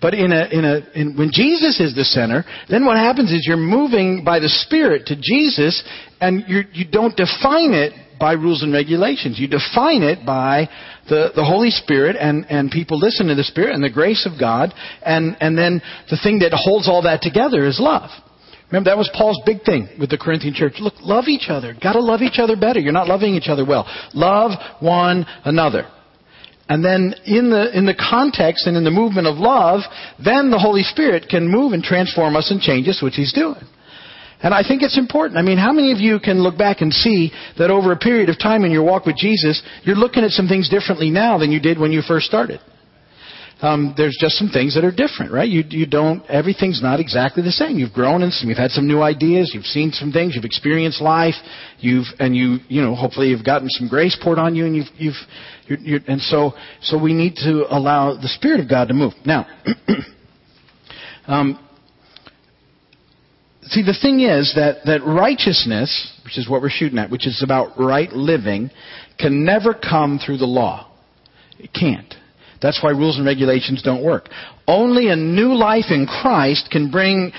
But 0.00 0.12
in 0.12 0.32
a, 0.32 0.44
in 0.52 0.64
a, 0.64 1.00
in, 1.00 1.16
when 1.16 1.30
Jesus 1.32 1.80
is 1.80 1.94
the 1.94 2.04
center, 2.04 2.44
then 2.68 2.84
what 2.84 2.96
happens 2.96 3.32
is 3.32 3.46
you're 3.46 3.56
moving 3.56 4.22
by 4.24 4.38
the 4.38 4.48
Spirit 4.48 5.06
to 5.06 5.16
Jesus, 5.16 5.82
and 6.20 6.44
you're, 6.46 6.64
you 6.72 6.84
don't 6.84 7.16
define 7.16 7.72
it 7.72 7.92
by 8.18 8.32
rules 8.32 8.62
and 8.62 8.72
regulations. 8.72 9.38
You 9.38 9.48
define 9.48 10.02
it 10.02 10.24
by 10.24 10.68
the, 11.08 11.32
the 11.34 11.44
Holy 11.44 11.70
Spirit 11.70 12.16
and, 12.18 12.46
and 12.48 12.70
people 12.70 12.98
listen 12.98 13.26
to 13.28 13.34
the 13.34 13.44
Spirit 13.44 13.74
and 13.74 13.82
the 13.82 13.90
grace 13.90 14.28
of 14.30 14.38
God. 14.38 14.72
And, 15.04 15.36
and 15.40 15.56
then 15.56 15.82
the 16.10 16.18
thing 16.22 16.40
that 16.40 16.52
holds 16.52 16.88
all 16.88 17.02
that 17.02 17.22
together 17.22 17.66
is 17.66 17.78
love. 17.80 18.10
Remember, 18.70 18.90
that 18.90 18.98
was 18.98 19.10
Paul's 19.14 19.40
big 19.46 19.62
thing 19.62 19.88
with 20.00 20.10
the 20.10 20.18
Corinthian 20.18 20.54
church. 20.54 20.74
Look, 20.80 20.94
love 21.00 21.28
each 21.28 21.46
other. 21.48 21.76
Gotta 21.80 22.00
love 22.00 22.22
each 22.22 22.38
other 22.38 22.56
better. 22.56 22.80
You're 22.80 22.92
not 22.92 23.08
loving 23.08 23.34
each 23.34 23.48
other 23.48 23.64
well. 23.64 23.86
Love 24.14 24.52
one 24.80 25.26
another. 25.44 25.86
And 26.68 26.82
then 26.82 27.14
in 27.26 27.50
the, 27.50 27.76
in 27.76 27.84
the 27.84 27.94
context 27.94 28.66
and 28.66 28.76
in 28.76 28.84
the 28.84 28.90
movement 28.90 29.26
of 29.26 29.36
love, 29.36 29.80
then 30.24 30.50
the 30.50 30.58
Holy 30.58 30.82
Spirit 30.82 31.26
can 31.28 31.46
move 31.46 31.72
and 31.72 31.82
transform 31.82 32.36
us 32.36 32.50
and 32.50 32.60
change 32.60 32.88
us, 32.88 33.00
which 33.02 33.14
He's 33.14 33.34
doing. 33.34 33.60
And 34.44 34.52
I 34.52 34.62
think 34.62 34.82
it's 34.82 34.98
important. 34.98 35.38
I 35.38 35.42
mean, 35.42 35.56
how 35.56 35.72
many 35.72 35.90
of 35.90 36.00
you 36.00 36.20
can 36.20 36.42
look 36.42 36.58
back 36.58 36.82
and 36.82 36.92
see 36.92 37.32
that 37.56 37.70
over 37.70 37.92
a 37.92 37.96
period 37.96 38.28
of 38.28 38.38
time 38.38 38.64
in 38.64 38.70
your 38.70 38.84
walk 38.84 39.06
with 39.06 39.16
Jesus, 39.16 39.62
you're 39.84 39.96
looking 39.96 40.22
at 40.22 40.32
some 40.32 40.48
things 40.48 40.68
differently 40.68 41.08
now 41.08 41.38
than 41.38 41.50
you 41.50 41.60
did 41.60 41.78
when 41.78 41.92
you 41.92 42.02
first 42.06 42.26
started? 42.26 42.60
Um, 43.62 43.94
there's 43.96 44.18
just 44.20 44.34
some 44.34 44.50
things 44.50 44.74
that 44.74 44.84
are 44.84 44.90
different, 44.90 45.32
right? 45.32 45.48
You, 45.48 45.64
you 45.70 45.86
don't, 45.86 46.22
everything's 46.28 46.82
not 46.82 47.00
exactly 47.00 47.42
the 47.42 47.52
same. 47.52 47.78
You've 47.78 47.94
grown 47.94 48.22
and 48.22 48.30
you've 48.42 48.58
had 48.58 48.72
some 48.72 48.86
new 48.86 49.00
ideas, 49.00 49.52
you've 49.54 49.64
seen 49.64 49.92
some 49.92 50.12
things, 50.12 50.34
you've 50.34 50.44
experienced 50.44 51.00
life, 51.00 51.36
you've, 51.78 52.04
and 52.18 52.36
you, 52.36 52.58
you 52.68 52.82
know, 52.82 52.94
hopefully 52.94 53.28
you've 53.28 53.46
gotten 53.46 53.70
some 53.70 53.88
grace 53.88 54.18
poured 54.22 54.38
on 54.38 54.54
you 54.54 54.66
and 54.66 54.76
you've, 54.76 54.92
you've, 54.98 55.14
you're, 55.66 55.78
you're, 55.78 56.00
and 56.06 56.20
so, 56.20 56.52
so 56.82 57.02
we 57.02 57.14
need 57.14 57.36
to 57.36 57.64
allow 57.70 58.14
the 58.14 58.28
Spirit 58.28 58.60
of 58.60 58.68
God 58.68 58.88
to 58.88 58.94
move. 58.94 59.14
Now, 59.24 59.46
um, 61.26 61.63
See, 63.68 63.82
the 63.82 63.96
thing 64.00 64.20
is 64.20 64.52
that, 64.56 64.84
that 64.84 65.04
righteousness, 65.04 66.12
which 66.24 66.38
is 66.38 66.48
what 66.48 66.60
we're 66.60 66.70
shooting 66.70 66.98
at, 66.98 67.10
which 67.10 67.26
is 67.26 67.42
about 67.42 67.78
right 67.78 68.12
living, 68.12 68.70
can 69.18 69.44
never 69.44 69.72
come 69.74 70.18
through 70.18 70.38
the 70.38 70.46
law. 70.46 70.90
It 71.58 71.72
can't. 71.72 72.12
That's 72.60 72.82
why 72.82 72.90
rules 72.90 73.16
and 73.16 73.26
regulations 73.26 73.82
don't 73.82 74.04
work. 74.04 74.28
Only 74.66 75.08
a 75.08 75.16
new 75.16 75.54
life 75.54 75.86
in 75.90 76.06
Christ 76.06 76.68
can 76.70 76.90
bring 76.90 77.32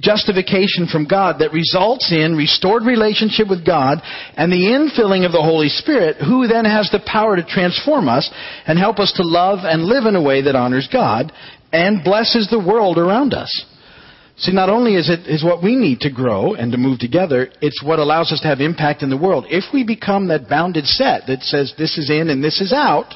justification 0.00 0.86
from 0.90 1.06
God 1.06 1.40
that 1.40 1.52
results 1.52 2.12
in 2.12 2.36
restored 2.36 2.84
relationship 2.84 3.48
with 3.48 3.66
God 3.66 3.98
and 4.36 4.50
the 4.50 4.56
infilling 4.56 5.26
of 5.26 5.32
the 5.32 5.42
Holy 5.42 5.68
Spirit, 5.68 6.16
who 6.16 6.46
then 6.46 6.64
has 6.64 6.88
the 6.90 7.02
power 7.04 7.36
to 7.36 7.44
transform 7.44 8.08
us 8.08 8.30
and 8.66 8.78
help 8.78 8.98
us 8.98 9.12
to 9.16 9.22
love 9.22 9.60
and 9.62 9.84
live 9.84 10.06
in 10.06 10.16
a 10.16 10.22
way 10.22 10.42
that 10.42 10.56
honors 10.56 10.88
God 10.90 11.32
and 11.72 12.04
blesses 12.04 12.48
the 12.50 12.58
world 12.58 12.98
around 12.98 13.34
us. 13.34 13.64
See, 14.40 14.52
not 14.52 14.70
only 14.70 14.94
is 14.94 15.10
it 15.10 15.28
is 15.28 15.44
what 15.44 15.62
we 15.62 15.76
need 15.76 16.00
to 16.00 16.10
grow 16.10 16.54
and 16.54 16.72
to 16.72 16.78
move 16.78 16.98
together, 16.98 17.50
it's 17.60 17.82
what 17.82 17.98
allows 17.98 18.32
us 18.32 18.40
to 18.40 18.48
have 18.48 18.60
impact 18.60 19.02
in 19.02 19.10
the 19.10 19.16
world. 19.16 19.44
If 19.50 19.64
we 19.74 19.84
become 19.84 20.28
that 20.28 20.48
bounded 20.48 20.86
set 20.86 21.26
that 21.26 21.42
says 21.42 21.74
this 21.76 21.98
is 21.98 22.08
in 22.08 22.30
and 22.30 22.42
this 22.42 22.58
is 22.58 22.72
out, 22.72 23.12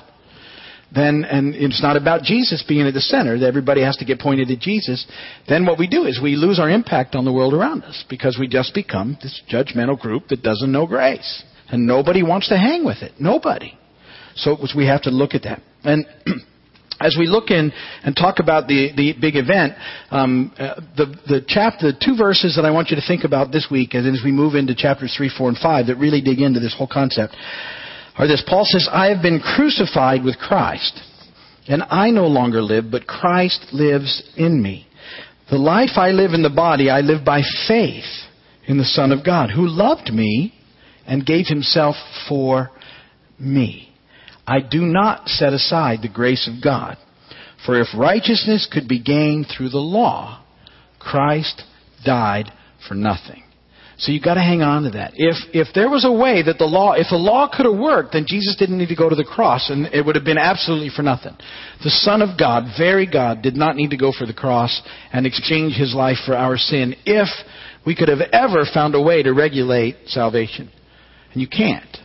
then 0.94 1.24
and 1.24 1.54
it's 1.54 1.82
not 1.82 1.96
about 1.96 2.24
Jesus 2.24 2.62
being 2.68 2.86
at 2.86 2.92
the 2.92 3.00
center, 3.00 3.38
that 3.38 3.46
everybody 3.46 3.80
has 3.80 3.96
to 3.96 4.04
get 4.04 4.20
pointed 4.20 4.50
at 4.50 4.58
Jesus, 4.58 5.06
then 5.48 5.64
what 5.64 5.78
we 5.78 5.88
do 5.88 6.04
is 6.04 6.20
we 6.22 6.36
lose 6.36 6.58
our 6.60 6.68
impact 6.68 7.14
on 7.14 7.24
the 7.24 7.32
world 7.32 7.54
around 7.54 7.84
us 7.84 8.04
because 8.10 8.36
we 8.38 8.46
just 8.46 8.74
become 8.74 9.16
this 9.22 9.40
judgmental 9.50 9.98
group 9.98 10.28
that 10.28 10.42
doesn't 10.42 10.70
know 10.70 10.86
grace. 10.86 11.42
And 11.68 11.86
nobody 11.86 12.22
wants 12.22 12.50
to 12.50 12.58
hang 12.58 12.84
with 12.84 12.98
it. 12.98 13.12
Nobody. 13.18 13.78
So 14.36 14.58
we 14.76 14.86
have 14.86 15.02
to 15.02 15.10
look 15.10 15.32
at 15.32 15.44
that. 15.44 15.62
And 15.84 16.04
as 17.00 17.16
we 17.18 17.26
look 17.26 17.50
in 17.50 17.72
and 18.02 18.14
talk 18.16 18.38
about 18.38 18.68
the, 18.68 18.90
the 18.96 19.14
big 19.20 19.36
event, 19.36 19.74
um, 20.10 20.52
uh, 20.58 20.80
the, 20.96 21.06
the, 21.26 21.44
chapter, 21.46 21.92
the 21.92 21.98
two 21.98 22.16
verses 22.16 22.56
that 22.56 22.64
I 22.64 22.70
want 22.70 22.90
you 22.90 22.96
to 22.96 23.06
think 23.06 23.24
about 23.24 23.52
this 23.52 23.68
week, 23.70 23.94
as, 23.94 24.06
as 24.06 24.22
we 24.24 24.32
move 24.32 24.54
into 24.54 24.74
chapters 24.74 25.14
3, 25.16 25.30
4, 25.36 25.48
and 25.50 25.58
5, 25.58 25.86
that 25.86 25.96
really 25.96 26.20
dig 26.20 26.40
into 26.40 26.60
this 26.60 26.74
whole 26.76 26.88
concept, 26.90 27.34
are 28.16 28.28
this. 28.28 28.44
Paul 28.46 28.64
says, 28.64 28.88
I 28.90 29.06
have 29.06 29.22
been 29.22 29.40
crucified 29.40 30.22
with 30.22 30.38
Christ, 30.38 31.00
and 31.68 31.82
I 31.82 32.10
no 32.10 32.26
longer 32.26 32.62
live, 32.62 32.84
but 32.90 33.06
Christ 33.06 33.66
lives 33.72 34.22
in 34.36 34.62
me. 34.62 34.86
The 35.50 35.58
life 35.58 35.96
I 35.96 36.10
live 36.10 36.32
in 36.32 36.42
the 36.42 36.50
body, 36.50 36.90
I 36.90 37.00
live 37.00 37.24
by 37.24 37.42
faith 37.68 38.04
in 38.66 38.78
the 38.78 38.84
Son 38.84 39.12
of 39.12 39.24
God, 39.24 39.50
who 39.50 39.66
loved 39.66 40.10
me 40.12 40.54
and 41.06 41.26
gave 41.26 41.46
himself 41.46 41.96
for 42.28 42.70
me. 43.38 43.83
I 44.46 44.60
do 44.60 44.82
not 44.82 45.28
set 45.28 45.52
aside 45.52 46.00
the 46.02 46.08
grace 46.08 46.48
of 46.48 46.62
God. 46.62 46.96
For 47.64 47.80
if 47.80 47.88
righteousness 47.96 48.68
could 48.70 48.88
be 48.88 49.02
gained 49.02 49.46
through 49.46 49.70
the 49.70 49.78
law, 49.78 50.44
Christ 50.98 51.62
died 52.04 52.52
for 52.86 52.94
nothing. 52.94 53.42
So 53.96 54.10
you've 54.10 54.24
got 54.24 54.34
to 54.34 54.40
hang 54.40 54.60
on 54.60 54.82
to 54.82 54.90
that. 54.90 55.12
If, 55.14 55.36
if 55.54 55.72
there 55.72 55.88
was 55.88 56.04
a 56.04 56.12
way 56.12 56.42
that 56.42 56.58
the 56.58 56.66
law, 56.66 56.94
if 56.94 57.06
the 57.10 57.16
law 57.16 57.48
could 57.48 57.64
have 57.64 57.78
worked, 57.78 58.12
then 58.12 58.26
Jesus 58.26 58.56
didn't 58.58 58.78
need 58.78 58.88
to 58.88 58.96
go 58.96 59.08
to 59.08 59.14
the 59.14 59.24
cross 59.24 59.70
and 59.70 59.86
it 59.86 60.04
would 60.04 60.16
have 60.16 60.24
been 60.24 60.38
absolutely 60.38 60.90
for 60.94 61.02
nothing. 61.02 61.36
The 61.82 61.90
Son 61.90 62.20
of 62.20 62.36
God, 62.36 62.64
very 62.76 63.06
God, 63.06 63.40
did 63.40 63.54
not 63.54 63.76
need 63.76 63.90
to 63.90 63.96
go 63.96 64.12
for 64.16 64.26
the 64.26 64.34
cross 64.34 64.82
and 65.12 65.26
exchange 65.26 65.74
his 65.74 65.94
life 65.94 66.18
for 66.26 66.34
our 66.34 66.58
sin 66.58 66.96
if 67.06 67.28
we 67.86 67.94
could 67.94 68.08
have 68.08 68.20
ever 68.32 68.64
found 68.72 68.94
a 68.94 69.00
way 69.00 69.22
to 69.22 69.32
regulate 69.32 69.96
salvation. 70.06 70.70
And 71.32 71.40
you 71.40 71.48
can't. 71.48 71.96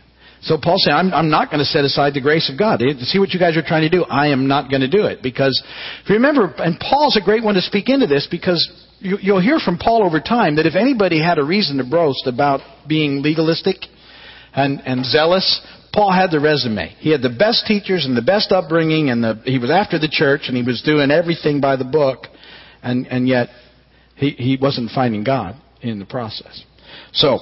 So 0.42 0.56
Paul 0.60 0.76
said, 0.78 0.92
I'm, 0.92 1.12
I'm 1.12 1.28
not 1.28 1.50
going 1.50 1.58
to 1.58 1.66
set 1.66 1.84
aside 1.84 2.14
the 2.14 2.20
grace 2.20 2.50
of 2.50 2.58
God. 2.58 2.80
See 3.00 3.18
what 3.18 3.30
you 3.30 3.38
guys 3.38 3.56
are 3.56 3.62
trying 3.62 3.82
to 3.82 3.90
do? 3.90 4.04
I 4.04 4.28
am 4.28 4.48
not 4.48 4.70
going 4.70 4.80
to 4.80 4.88
do 4.88 5.04
it. 5.04 5.22
Because, 5.22 5.60
if 6.02 6.08
you 6.08 6.14
remember, 6.16 6.52
and 6.56 6.80
Paul's 6.80 7.16
a 7.16 7.24
great 7.24 7.44
one 7.44 7.54
to 7.54 7.60
speak 7.60 7.88
into 7.88 8.06
this 8.06 8.26
because 8.30 8.60
you, 9.00 9.18
you'll 9.20 9.42
hear 9.42 9.58
from 9.58 9.76
Paul 9.76 10.02
over 10.02 10.20
time 10.20 10.56
that 10.56 10.66
if 10.66 10.76
anybody 10.76 11.22
had 11.22 11.38
a 11.38 11.44
reason 11.44 11.76
to 11.76 11.84
boast 11.84 12.26
about 12.26 12.60
being 12.88 13.22
legalistic 13.22 13.76
and, 14.54 14.80
and 14.86 15.04
zealous, 15.04 15.60
Paul 15.92 16.12
had 16.12 16.30
the 16.30 16.40
resume. 16.40 16.94
He 17.00 17.10
had 17.10 17.20
the 17.20 17.36
best 17.36 17.66
teachers 17.66 18.06
and 18.06 18.16
the 18.16 18.22
best 18.22 18.50
upbringing, 18.50 19.10
and 19.10 19.22
the, 19.22 19.42
he 19.44 19.58
was 19.58 19.70
after 19.70 19.98
the 19.98 20.08
church, 20.08 20.42
and 20.46 20.56
he 20.56 20.62
was 20.62 20.82
doing 20.82 21.10
everything 21.10 21.60
by 21.60 21.76
the 21.76 21.84
book. 21.84 22.26
and, 22.82 23.06
and 23.06 23.28
yet 23.28 23.48
he, 24.16 24.30
he 24.30 24.58
wasn't 24.60 24.90
finding 24.90 25.24
God 25.24 25.56
in 25.80 25.98
the 25.98 26.06
process. 26.06 26.62
So, 27.12 27.38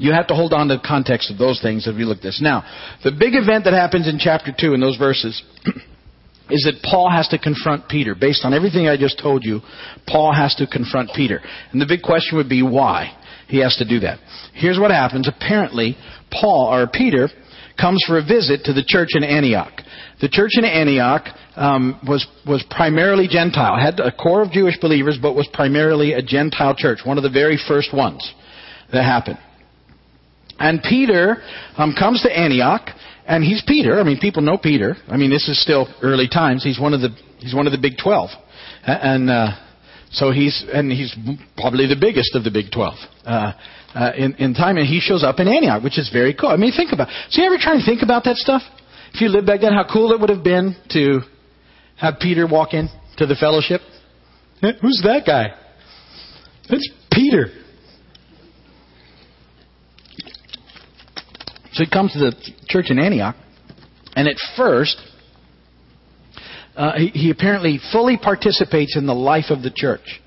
you 0.00 0.12
have 0.12 0.26
to 0.28 0.34
hold 0.34 0.52
on 0.52 0.68
to 0.68 0.76
the 0.76 0.82
context 0.86 1.30
of 1.30 1.38
those 1.38 1.60
things 1.60 1.86
as 1.86 1.94
we 1.94 2.04
look 2.04 2.18
at 2.18 2.22
this. 2.22 2.40
Now, 2.42 2.64
the 3.04 3.12
big 3.12 3.34
event 3.34 3.64
that 3.64 3.74
happens 3.74 4.08
in 4.08 4.18
chapter 4.18 4.52
2 4.56 4.74
in 4.74 4.80
those 4.80 4.96
verses 4.96 5.42
is 6.50 6.64
that 6.64 6.82
Paul 6.82 7.10
has 7.10 7.28
to 7.28 7.38
confront 7.38 7.88
Peter. 7.88 8.14
Based 8.14 8.44
on 8.44 8.54
everything 8.54 8.88
I 8.88 8.96
just 8.96 9.20
told 9.20 9.44
you, 9.44 9.60
Paul 10.06 10.34
has 10.34 10.54
to 10.56 10.66
confront 10.66 11.10
Peter. 11.14 11.40
And 11.72 11.80
the 11.80 11.86
big 11.86 12.02
question 12.02 12.38
would 12.38 12.48
be 12.48 12.62
why 12.62 13.16
he 13.46 13.60
has 13.60 13.76
to 13.76 13.84
do 13.84 14.00
that. 14.00 14.18
Here's 14.54 14.78
what 14.78 14.90
happens. 14.90 15.28
Apparently, 15.28 15.96
Paul, 16.30 16.72
or 16.72 16.88
Peter, 16.88 17.28
comes 17.78 18.02
for 18.06 18.18
a 18.18 18.22
visit 18.22 18.64
to 18.64 18.72
the 18.72 18.84
church 18.86 19.10
in 19.12 19.24
Antioch. 19.24 19.72
The 20.20 20.28
church 20.28 20.52
in 20.54 20.64
Antioch 20.64 21.26
um, 21.56 22.00
was 22.06 22.26
was 22.46 22.64
primarily 22.70 23.26
Gentile, 23.26 23.76
had 23.78 23.98
a 24.00 24.12
core 24.12 24.42
of 24.42 24.50
Jewish 24.50 24.78
believers, 24.80 25.18
but 25.20 25.34
was 25.34 25.48
primarily 25.52 26.12
a 26.12 26.22
Gentile 26.22 26.74
church, 26.76 27.00
one 27.04 27.16
of 27.16 27.22
the 27.22 27.30
very 27.30 27.58
first 27.68 27.94
ones 27.94 28.34
that 28.92 29.02
happened. 29.02 29.38
And 30.60 30.82
Peter 30.82 31.38
um, 31.76 31.94
comes 31.98 32.22
to 32.22 32.30
Antioch, 32.30 32.90
and 33.26 33.42
he's 33.42 33.62
Peter. 33.66 33.98
I 33.98 34.04
mean, 34.04 34.20
people 34.20 34.42
know 34.42 34.58
Peter. 34.58 34.94
I 35.08 35.16
mean, 35.16 35.30
this 35.30 35.48
is 35.48 35.60
still 35.60 35.88
early 36.02 36.28
times. 36.28 36.62
He's 36.62 36.78
one 36.78 36.94
of 36.94 37.00
the 37.00 37.08
he's 37.38 37.54
one 37.54 37.66
of 37.66 37.72
the 37.72 37.78
big 37.78 37.94
twelve, 38.00 38.30
and 38.84 39.30
uh, 39.30 39.56
so 40.12 40.30
he's 40.30 40.64
and 40.72 40.92
he's 40.92 41.16
probably 41.56 41.86
the 41.86 41.96
biggest 41.98 42.36
of 42.36 42.44
the 42.44 42.50
big 42.50 42.70
twelve. 42.70 42.98
Uh, 43.24 43.52
uh, 43.94 44.12
in, 44.16 44.34
in 44.34 44.54
time, 44.54 44.76
and 44.76 44.86
he 44.86 45.00
shows 45.00 45.24
up 45.24 45.40
in 45.40 45.48
Antioch, 45.48 45.82
which 45.82 45.98
is 45.98 46.10
very 46.12 46.32
cool. 46.32 46.50
I 46.50 46.56
mean, 46.56 46.70
think 46.70 46.92
about. 46.92 47.08
So 47.30 47.42
you 47.42 47.46
ever 47.48 47.58
try 47.58 47.76
to 47.76 47.84
think 47.84 48.02
about 48.02 48.22
that 48.24 48.36
stuff? 48.36 48.62
If 49.12 49.20
you 49.20 49.28
lived 49.28 49.46
back 49.46 49.62
then, 49.62 49.72
how 49.72 49.84
cool 49.90 50.12
it 50.12 50.20
would 50.20 50.30
have 50.30 50.44
been 50.44 50.76
to 50.90 51.20
have 51.96 52.20
Peter 52.20 52.46
walk 52.46 52.72
in 52.72 52.88
to 53.16 53.26
the 53.26 53.34
fellowship. 53.34 53.80
Who's 54.60 55.00
that 55.04 55.22
guy? 55.26 55.48
It's 56.68 56.88
Peter. 57.10 57.48
So 61.80 61.86
he 61.86 61.90
comes 61.90 62.12
to 62.12 62.18
the 62.18 62.36
church 62.68 62.90
in 62.90 62.98
Antioch, 62.98 63.36
and 64.14 64.28
at 64.28 64.36
first, 64.54 65.00
uh, 66.76 66.92
he, 66.98 67.08
he, 67.08 67.30
apparently 67.30 67.80
fully 67.90 68.18
participates 68.18 68.98
in 68.98 69.06
the 69.06 69.14
life 69.14 69.46
of 69.48 69.62
the 69.62 69.70
church. 69.74 70.20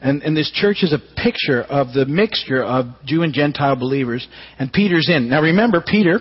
And, 0.00 0.22
and, 0.22 0.36
this 0.36 0.48
church 0.54 0.84
is 0.84 0.92
a 0.92 1.00
picture 1.20 1.62
of 1.62 1.92
the 1.92 2.06
mixture 2.06 2.62
of 2.62 2.86
Jew 3.04 3.24
and 3.24 3.34
Gentile 3.34 3.74
believers, 3.74 4.24
and 4.60 4.72
Peter's 4.72 5.08
in. 5.08 5.28
Now 5.28 5.42
remember, 5.42 5.82
Peter 5.84 6.20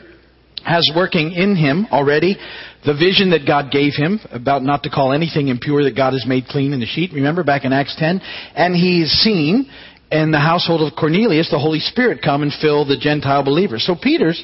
has 0.66 0.90
working 0.96 1.32
in 1.32 1.56
him 1.56 1.86
already 1.92 2.36
the 2.84 2.96
vision 2.96 3.30
that 3.32 3.46
God 3.46 3.72
gave 3.72 3.94
him 3.96 4.20
about 4.32 4.64
not 4.64 4.82
to 4.82 4.90
call 4.90 5.14
anything 5.14 5.50
impure 5.50 5.84
that 5.84 5.96
God 5.96 6.14
has 6.14 6.26
made 6.26 6.46
clean 6.46 6.74
in 6.74 6.80
the 6.80 6.88
sheet. 6.88 7.14
Remember 7.14 7.44
back 7.44 7.66
in 7.66 7.74
Acts 7.74 7.96
10? 8.00 8.20
And 8.56 8.76
he's 8.76 9.12
seen 9.12 9.70
in 10.12 10.32
the 10.32 10.40
household 10.40 10.82
of 10.82 10.98
Cornelius 10.98 11.50
the 11.50 11.60
Holy 11.60 11.80
Spirit 11.80 12.22
come 12.24 12.42
and 12.42 12.52
fill 12.52 12.86
the 12.86 12.98
Gentile 12.98 13.44
believers. 13.44 13.86
So 13.86 13.96
Peter's 13.96 14.44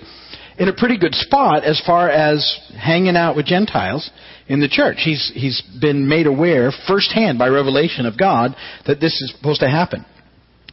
in 0.58 0.68
a 0.68 0.74
pretty 0.74 0.98
good 0.98 1.14
spot 1.14 1.64
as 1.64 1.82
far 1.86 2.10
as 2.10 2.60
hanging 2.78 3.16
out 3.16 3.36
with 3.36 3.46
Gentiles 3.46 4.10
in 4.48 4.60
the 4.60 4.68
church. 4.68 4.98
He's, 5.00 5.32
he's 5.34 5.62
been 5.80 6.08
made 6.08 6.26
aware 6.26 6.72
firsthand 6.88 7.38
by 7.38 7.48
revelation 7.50 8.06
of 8.06 8.18
God 8.18 8.56
that 8.86 9.00
this 9.00 9.14
is 9.22 9.34
supposed 9.38 9.62
to 9.62 9.70
happen. 9.70 10.06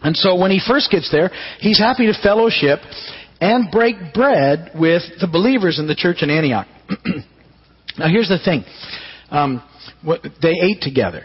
And 0.03 0.16
so 0.16 0.37
when 0.37 0.51
he 0.51 0.61
first 0.66 0.90
gets 0.90 1.11
there, 1.11 1.31
he's 1.59 1.79
happy 1.79 2.07
to 2.07 2.14
fellowship 2.23 2.81
and 3.40 3.70
break 3.70 3.97
bread 4.14 4.70
with 4.75 5.03
the 5.20 5.29
believers 5.31 5.79
in 5.79 5.87
the 5.87 5.94
church 5.94 6.18
in 6.23 6.31
Antioch. 6.31 6.66
now 7.99 8.09
here's 8.09 8.29
the 8.29 8.38
thing. 8.42 8.64
Um, 9.31 9.62
they 10.42 10.55
ate 10.61 10.81
together. 10.81 11.25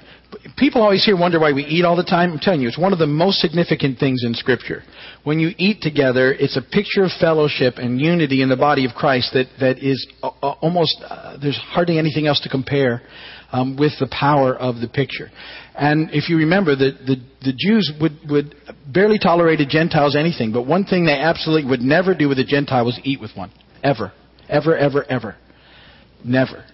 People 0.58 0.82
always 0.82 1.04
here 1.04 1.18
wonder 1.18 1.40
why 1.40 1.54
we 1.54 1.64
eat 1.64 1.86
all 1.86 1.96
the 1.96 2.04
time. 2.04 2.34
I'm 2.34 2.40
telling 2.40 2.62
you, 2.62 2.68
it's 2.68 2.78
one 2.78 2.94
of 2.94 3.00
the 3.00 3.08
most 3.08 3.40
significant 3.40 3.98
things 3.98 4.24
in 4.24 4.34
Scripture. 4.34 4.84
When 5.24 5.40
you 5.40 5.52
eat 5.58 5.82
together, 5.82 6.32
it's 6.34 6.56
a 6.56 6.62
picture 6.62 7.04
of 7.04 7.12
fellowship 7.20 7.76
and 7.78 8.00
unity 8.00 8.42
in 8.42 8.50
the 8.50 8.56
body 8.56 8.86
of 8.86 8.94
Christ 8.94 9.34
that, 9.34 9.48
that 9.60 9.80
is 9.80 10.06
uh, 10.22 10.28
uh, 10.44 10.52
almost, 10.62 11.02
uh, 11.08 11.38
there's 11.42 11.58
hardly 11.58 11.98
anything 11.98 12.28
else 12.28 12.42
to 12.42 12.50
compare 12.50 13.02
um, 13.52 13.76
with 13.76 13.94
the 14.00 14.08
power 14.08 14.56
of 14.56 14.80
the 14.82 14.88
picture. 14.88 15.32
And 15.76 16.10
if 16.12 16.30
you 16.30 16.38
remember, 16.38 16.76
the, 16.76 16.92
the, 16.92 17.16
the 17.42 17.54
Jews 17.58 17.92
would, 18.00 18.20
would 18.30 18.56
barely 18.88 19.18
tolerate 19.18 19.60
Gentiles 19.68 20.16
anything, 20.16 20.52
but 20.52 20.68
one 20.68 20.86
thing 20.86 21.06
they 21.06 21.14
absolutely 21.14 21.70
would 21.70 21.82
never 21.82 22.14
do 22.14 22.30
with 22.30 22.38
a 22.38 22.46
Gentile 22.46 22.86
was 22.86 23.00
eat 23.04 23.20
with 23.20 23.32
one. 23.36 23.52
Ever. 23.84 24.12
Ever, 24.48 24.78
ever, 24.78 25.04
ever. 25.06 25.36
Never. 26.24 26.66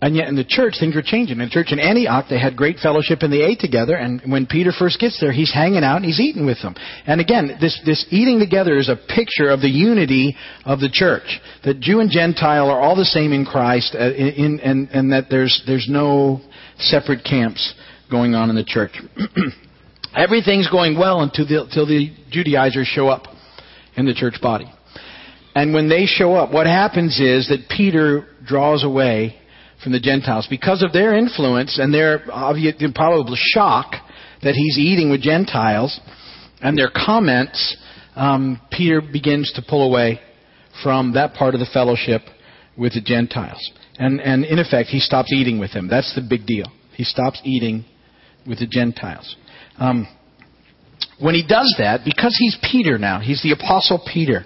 And 0.00 0.14
yet 0.14 0.28
in 0.28 0.36
the 0.36 0.44
church, 0.44 0.74
things 0.78 0.94
were 0.94 1.02
changing. 1.02 1.40
In 1.40 1.46
the 1.46 1.50
church 1.50 1.72
in 1.72 1.78
Antioch, 1.78 2.26
they 2.28 2.38
had 2.38 2.56
great 2.56 2.78
fellowship 2.78 3.20
and 3.22 3.32
they 3.32 3.42
ate 3.42 3.60
together. 3.60 3.94
And 3.94 4.20
when 4.30 4.46
Peter 4.46 4.70
first 4.70 4.98
gets 5.00 5.18
there, 5.20 5.32
he's 5.32 5.52
hanging 5.52 5.82
out 5.82 5.96
and 5.96 6.04
he's 6.04 6.20
eating 6.20 6.44
with 6.44 6.60
them. 6.62 6.74
And 7.06 7.20
again, 7.20 7.56
this, 7.60 7.80
this 7.86 8.04
eating 8.10 8.38
together 8.38 8.76
is 8.76 8.88
a 8.88 8.96
picture 8.96 9.48
of 9.48 9.60
the 9.60 9.68
unity 9.68 10.36
of 10.64 10.80
the 10.80 10.90
church. 10.90 11.40
That 11.64 11.80
Jew 11.80 12.00
and 12.00 12.10
Gentile 12.10 12.68
are 12.68 12.80
all 12.80 12.96
the 12.96 13.04
same 13.04 13.32
in 13.32 13.46
Christ, 13.46 13.94
uh, 13.98 14.12
in, 14.12 14.28
in, 14.34 14.60
and, 14.60 14.88
and 14.90 15.12
that 15.12 15.26
there's, 15.30 15.62
there's 15.66 15.86
no 15.88 16.40
separate 16.76 17.24
camps 17.24 17.74
going 18.10 18.34
on 18.34 18.50
in 18.50 18.56
the 18.56 18.64
church. 18.64 19.00
Everything's 20.16 20.68
going 20.68 20.98
well 20.98 21.22
until 21.22 21.46
the, 21.46 21.62
until 21.62 21.86
the 21.86 22.14
Judaizers 22.30 22.86
show 22.86 23.08
up 23.08 23.24
in 23.96 24.06
the 24.06 24.14
church 24.14 24.34
body. 24.42 24.70
And 25.54 25.72
when 25.72 25.88
they 25.88 26.06
show 26.06 26.34
up, 26.34 26.52
what 26.52 26.66
happens 26.66 27.20
is 27.20 27.48
that 27.48 27.68
Peter 27.68 28.26
draws 28.44 28.84
away 28.84 29.36
from 29.84 29.92
the 29.92 30.00
Gentiles 30.00 30.48
because 30.50 30.82
of 30.82 30.92
their 30.92 31.14
influence 31.14 31.78
and 31.78 31.94
their 31.94 32.20
probable 32.94 33.36
shock 33.36 33.92
that 34.42 34.54
he's 34.54 34.78
eating 34.78 35.10
with 35.10 35.20
Gentiles 35.20 36.00
and 36.60 36.76
their 36.76 36.90
comments. 36.90 37.76
Um, 38.16 38.60
Peter 38.72 39.00
begins 39.00 39.52
to 39.54 39.62
pull 39.62 39.86
away 39.86 40.20
from 40.82 41.12
that 41.12 41.34
part 41.34 41.54
of 41.54 41.60
the 41.60 41.68
fellowship 41.72 42.22
with 42.76 42.94
the 42.94 43.00
Gentiles. 43.00 43.60
And, 43.98 44.20
and 44.20 44.44
in 44.44 44.58
effect, 44.58 44.88
he 44.88 44.98
stops 44.98 45.32
eating 45.32 45.60
with 45.60 45.72
them. 45.72 45.88
That's 45.88 46.14
the 46.14 46.26
big 46.28 46.46
deal. 46.46 46.66
He 46.94 47.04
stops 47.04 47.40
eating 47.44 47.84
with 48.46 48.58
the 48.58 48.66
Gentiles. 48.66 49.36
Um, 49.78 50.08
when 51.20 51.34
he 51.34 51.46
does 51.46 51.74
that, 51.78 52.00
because 52.04 52.36
he's 52.38 52.58
Peter 52.70 52.98
now, 52.98 53.20
he's 53.20 53.42
the 53.42 53.52
Apostle 53.52 54.02
Peter, 54.12 54.44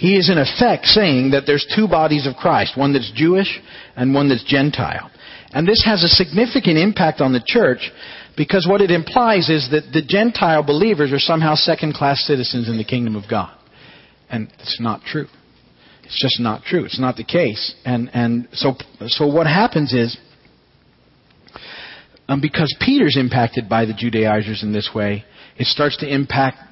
he 0.00 0.16
is 0.16 0.30
in 0.30 0.38
effect 0.38 0.86
saying 0.86 1.32
that 1.32 1.42
there's 1.44 1.70
two 1.76 1.86
bodies 1.86 2.26
of 2.26 2.34
Christ, 2.34 2.74
one 2.74 2.94
that's 2.94 3.12
Jewish 3.14 3.60
and 3.96 4.14
one 4.14 4.30
that's 4.30 4.42
Gentile. 4.44 5.10
And 5.52 5.68
this 5.68 5.82
has 5.84 6.02
a 6.02 6.08
significant 6.08 6.78
impact 6.78 7.20
on 7.20 7.34
the 7.34 7.42
church 7.44 7.90
because 8.34 8.66
what 8.66 8.80
it 8.80 8.90
implies 8.90 9.50
is 9.50 9.68
that 9.72 9.92
the 9.92 10.00
Gentile 10.00 10.62
believers 10.62 11.12
are 11.12 11.18
somehow 11.18 11.54
second 11.54 11.92
class 11.92 12.24
citizens 12.24 12.66
in 12.66 12.78
the 12.78 12.84
kingdom 12.84 13.14
of 13.14 13.24
God. 13.28 13.54
And 14.30 14.50
it's 14.58 14.80
not 14.80 15.02
true. 15.02 15.26
It's 16.04 16.18
just 16.18 16.40
not 16.40 16.62
true. 16.62 16.86
It's 16.86 16.98
not 16.98 17.16
the 17.16 17.24
case. 17.24 17.74
And, 17.84 18.08
and 18.14 18.48
so, 18.52 18.76
so 19.08 19.26
what 19.26 19.46
happens 19.46 19.92
is, 19.92 20.16
um, 22.26 22.40
because 22.40 22.74
Peter's 22.80 23.18
impacted 23.18 23.68
by 23.68 23.84
the 23.84 23.92
Judaizers 23.92 24.62
in 24.62 24.72
this 24.72 24.92
way, 24.94 25.26
it 25.58 25.66
starts 25.66 25.98
to 25.98 26.10
impact 26.10 26.69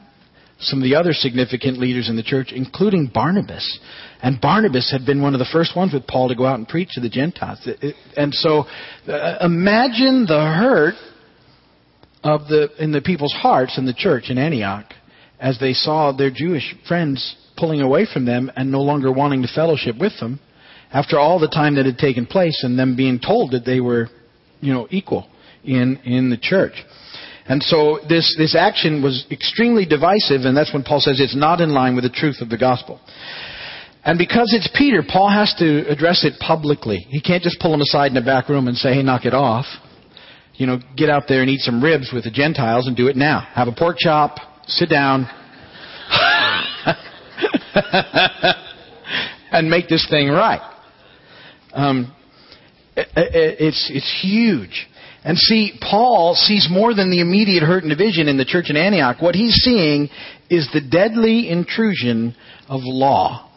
some 0.60 0.80
of 0.80 0.84
the 0.84 0.96
other 0.96 1.12
significant 1.12 1.78
leaders 1.78 2.08
in 2.08 2.16
the 2.16 2.22
church, 2.22 2.52
including 2.52 3.10
Barnabas. 3.12 3.78
And 4.22 4.40
Barnabas 4.40 4.90
had 4.90 5.06
been 5.06 5.22
one 5.22 5.34
of 5.34 5.38
the 5.38 5.48
first 5.52 5.76
ones 5.76 5.92
with 5.92 6.06
Paul 6.06 6.28
to 6.28 6.34
go 6.34 6.46
out 6.46 6.58
and 6.58 6.66
preach 6.66 6.90
to 6.94 7.00
the 7.00 7.08
Gentiles. 7.08 7.66
And 8.16 8.34
so 8.34 8.64
uh, 9.06 9.38
imagine 9.40 10.26
the 10.26 10.40
hurt 10.40 10.94
of 12.24 12.48
the, 12.48 12.70
in 12.82 12.90
the 12.90 13.00
people's 13.00 13.32
hearts 13.32 13.78
in 13.78 13.86
the 13.86 13.94
church 13.94 14.24
in 14.30 14.38
Antioch 14.38 14.86
as 15.38 15.58
they 15.60 15.72
saw 15.72 16.10
their 16.10 16.32
Jewish 16.34 16.74
friends 16.86 17.36
pulling 17.56 17.80
away 17.80 18.06
from 18.12 18.24
them 18.24 18.50
and 18.56 18.72
no 18.72 18.80
longer 18.80 19.12
wanting 19.12 19.42
to 19.42 19.48
fellowship 19.48 19.96
with 19.98 20.18
them 20.18 20.40
after 20.90 21.18
all 21.18 21.38
the 21.38 21.48
time 21.48 21.76
that 21.76 21.86
had 21.86 21.98
taken 21.98 22.26
place 22.26 22.64
and 22.64 22.78
them 22.78 22.96
being 22.96 23.20
told 23.20 23.52
that 23.52 23.64
they 23.64 23.78
were, 23.78 24.08
you 24.60 24.72
know, 24.72 24.88
equal 24.90 25.28
in, 25.64 25.96
in 26.04 26.30
the 26.30 26.36
church. 26.36 26.72
And 27.48 27.62
so 27.62 27.98
this, 28.08 28.34
this 28.36 28.54
action 28.54 29.02
was 29.02 29.26
extremely 29.30 29.86
divisive, 29.86 30.42
and 30.42 30.56
that's 30.56 30.72
when 30.72 30.82
Paul 30.82 31.00
says 31.00 31.18
it's 31.18 31.36
not 31.36 31.60
in 31.60 31.70
line 31.70 31.94
with 31.94 32.04
the 32.04 32.10
truth 32.10 32.40
of 32.40 32.50
the 32.50 32.58
gospel. 32.58 33.00
And 34.04 34.18
because 34.18 34.52
it's 34.54 34.68
Peter, 34.76 35.02
Paul 35.06 35.30
has 35.30 35.54
to 35.58 35.88
address 35.88 36.24
it 36.24 36.34
publicly. 36.40 37.06
He 37.08 37.20
can't 37.20 37.42
just 37.42 37.58
pull 37.60 37.74
him 37.74 37.80
aside 37.80 38.08
in 38.08 38.14
the 38.14 38.22
back 38.22 38.48
room 38.48 38.68
and 38.68 38.76
say, 38.76 38.94
hey, 38.94 39.02
knock 39.02 39.24
it 39.24 39.34
off. 39.34 39.66
You 40.54 40.66
know, 40.66 40.78
get 40.96 41.08
out 41.08 41.24
there 41.28 41.40
and 41.40 41.50
eat 41.50 41.60
some 41.60 41.82
ribs 41.82 42.10
with 42.12 42.24
the 42.24 42.30
Gentiles 42.30 42.86
and 42.86 42.96
do 42.96 43.08
it 43.08 43.16
now. 43.16 43.46
Have 43.54 43.68
a 43.68 43.72
pork 43.72 43.96
chop, 43.98 44.36
sit 44.66 44.90
down, 44.90 45.28
and 49.52 49.70
make 49.70 49.88
this 49.88 50.06
thing 50.10 50.28
right. 50.28 50.60
Um, 51.72 52.14
it, 52.96 53.08
it, 53.16 53.56
it's, 53.60 53.90
it's 53.92 54.18
huge. 54.22 54.88
And 55.24 55.36
see, 55.36 55.78
Paul 55.80 56.34
sees 56.34 56.68
more 56.70 56.94
than 56.94 57.10
the 57.10 57.20
immediate 57.20 57.62
hurt 57.62 57.82
and 57.82 57.90
division 57.90 58.28
in 58.28 58.36
the 58.36 58.44
church 58.44 58.70
in 58.70 58.76
Antioch. 58.76 59.20
What 59.20 59.34
he's 59.34 59.54
seeing 59.54 60.08
is 60.48 60.68
the 60.72 60.80
deadly 60.80 61.48
intrusion 61.48 62.36
of 62.68 62.80
law 62.84 63.50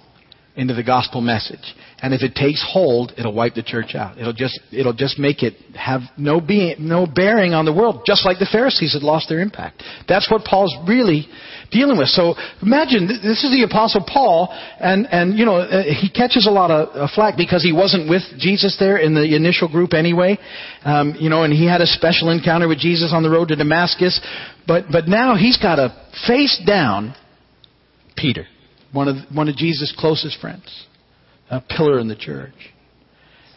into 0.56 0.74
the 0.74 0.84
gospel 0.84 1.22
message. 1.22 1.76
And 2.02 2.16
if 2.16 2.24
it 2.24 2.34
takes 2.34 2.66
hold, 2.68 3.14
it'll 3.16 3.34
wipe 3.34 3.54
the 3.54 3.62
church 3.62 3.94
out. 3.94 4.18
It'll 4.18 4.34
just, 4.34 4.60
it'll 4.72 4.94
just 4.94 5.20
make 5.20 5.44
it 5.44 5.54
have 5.76 6.02
no 6.18 6.42
being, 6.42 6.76
no 6.80 7.06
bearing 7.06 7.54
on 7.54 7.66
the 7.66 7.74
world, 7.74 8.02
just 8.08 8.26
like 8.26 8.40
the 8.40 8.50
Pharisees 8.52 8.94
had 8.94 9.04
lost 9.04 9.30
their 9.30 9.40
impact. 9.40 9.84
That's 10.08 10.30
what 10.32 10.44
Paul's 10.44 10.76
really 10.88 11.28
dealing 11.70 12.00
with. 12.00 12.08
So 12.08 12.34
imagine, 12.60 13.08
this 13.08 13.44
is 13.44 13.52
the 13.52 13.68
apostle 13.70 14.04
Paul, 14.06 14.50
and, 14.80 15.06
and, 15.12 15.38
you 15.38 15.46
know, 15.46 15.58
uh, 15.58 15.84
he 15.84 16.10
catches 16.10 16.48
a 16.48 16.52
lot 16.52 16.72
of 16.72 16.90
uh, 16.90 17.08
flack 17.14 17.38
because 17.38 17.62
he 17.62 17.72
wasn't 17.72 18.10
with 18.10 18.24
Jesus 18.40 18.78
there 18.80 18.98
in 18.98 19.14
the 19.14 19.36
initial 19.36 19.68
group 19.68 19.94
anyway. 19.94 20.40
Um, 20.84 21.16
you 21.20 21.30
know, 21.30 21.44
and 21.44 21.54
he 21.54 21.68
had 21.68 21.82
a 21.82 21.88
special 21.88 22.32
encounter 22.32 22.68
with 22.68 22.80
Jesus 22.80 23.12
on 23.14 23.22
the 23.22 23.30
road 23.30 23.50
to 23.50 23.56
Damascus. 23.56 24.20
But, 24.66 24.86
but 24.92 25.08
now 25.08 25.36
he's 25.36 25.58
got 25.58 25.76
to 25.76 25.96
face 26.28 26.60
down 26.66 27.14
Peter, 28.18 28.48
one 28.92 29.08
of, 29.08 29.18
one 29.32 29.50
of 29.50 29.56
Jesus' 29.56 29.94
closest 29.96 30.42
friends 30.42 30.88
a 31.52 31.62
pillar 31.62 32.00
in 32.00 32.08
the 32.08 32.16
church. 32.16 32.54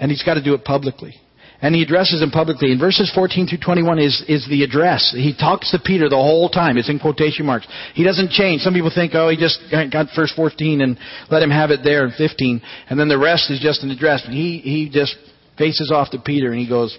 And 0.01 0.11
he's 0.11 0.23
got 0.23 0.35
to 0.35 0.43
do 0.43 0.55
it 0.55 0.65
publicly. 0.65 1.15
And 1.63 1.75
he 1.75 1.83
addresses 1.83 2.21
him 2.21 2.31
publicly. 2.31 2.73
In 2.73 2.79
verses 2.79 3.11
14 3.15 3.47
through 3.47 3.59
21 3.65 3.99
is, 3.99 4.23
is 4.29 4.47
the 4.51 4.65
address. 4.65 5.15
He 5.17 5.35
talks 5.35 5.71
to 5.71 5.79
Peter 5.83 6.11
the 6.11 6.17
whole 6.17 6.51
time. 6.51 6.77
It's 6.77 6.91
in 6.91 6.99
quotation 6.99 7.47
marks. 7.47 7.67
He 7.95 8.05
doesn't 8.05 8.33
change. 8.33 8.61
Some 8.61 8.75
people 8.75 8.91
think, 8.95 9.13
oh, 9.15 9.31
he 9.31 9.37
just 9.37 9.61
got 9.71 10.09
verse 10.15 10.33
14 10.35 10.83
and 10.83 10.99
let 11.31 11.43
him 11.43 11.51
have 11.51 11.71
it 11.71 11.81
there 11.83 12.05
in 12.05 12.13
15. 12.19 12.61
And 12.91 13.01
then 13.01 13.09
the 13.09 13.19
rest 13.19 13.51
is 13.51 13.61
just 13.61 13.83
an 13.83 13.91
address. 13.91 14.23
But 14.27 14.35
he, 14.35 14.59
he 14.59 14.91
just 14.93 15.17
faces 15.57 15.91
off 15.95 16.11
to 16.11 16.19
Peter 16.19 16.51
and 16.51 16.59
he 16.59 16.69
goes, 16.69 16.99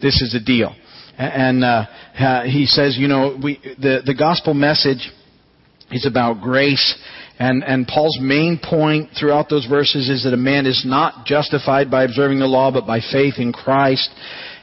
this 0.00 0.20
is 0.20 0.32
the 0.32 0.40
deal. 0.40 0.76
And 1.18 1.64
uh, 1.64 1.86
he 2.44 2.66
says, 2.66 2.96
you 2.98 3.08
know, 3.08 3.38
we, 3.42 3.58
the, 3.80 4.02
the 4.04 4.14
gospel 4.14 4.52
message 4.52 5.10
is 5.90 6.06
about 6.06 6.42
grace 6.42 6.94
and, 7.38 7.62
and 7.64 7.86
Paul's 7.86 8.18
main 8.20 8.58
point 8.62 9.10
throughout 9.18 9.48
those 9.50 9.66
verses 9.66 10.08
is 10.08 10.24
that 10.24 10.32
a 10.32 10.38
man 10.38 10.64
is 10.64 10.84
not 10.86 11.26
justified 11.26 11.90
by 11.90 12.04
observing 12.04 12.38
the 12.38 12.46
law, 12.46 12.72
but 12.72 12.86
by 12.86 13.00
faith 13.00 13.34
in 13.38 13.52
Christ. 13.52 14.10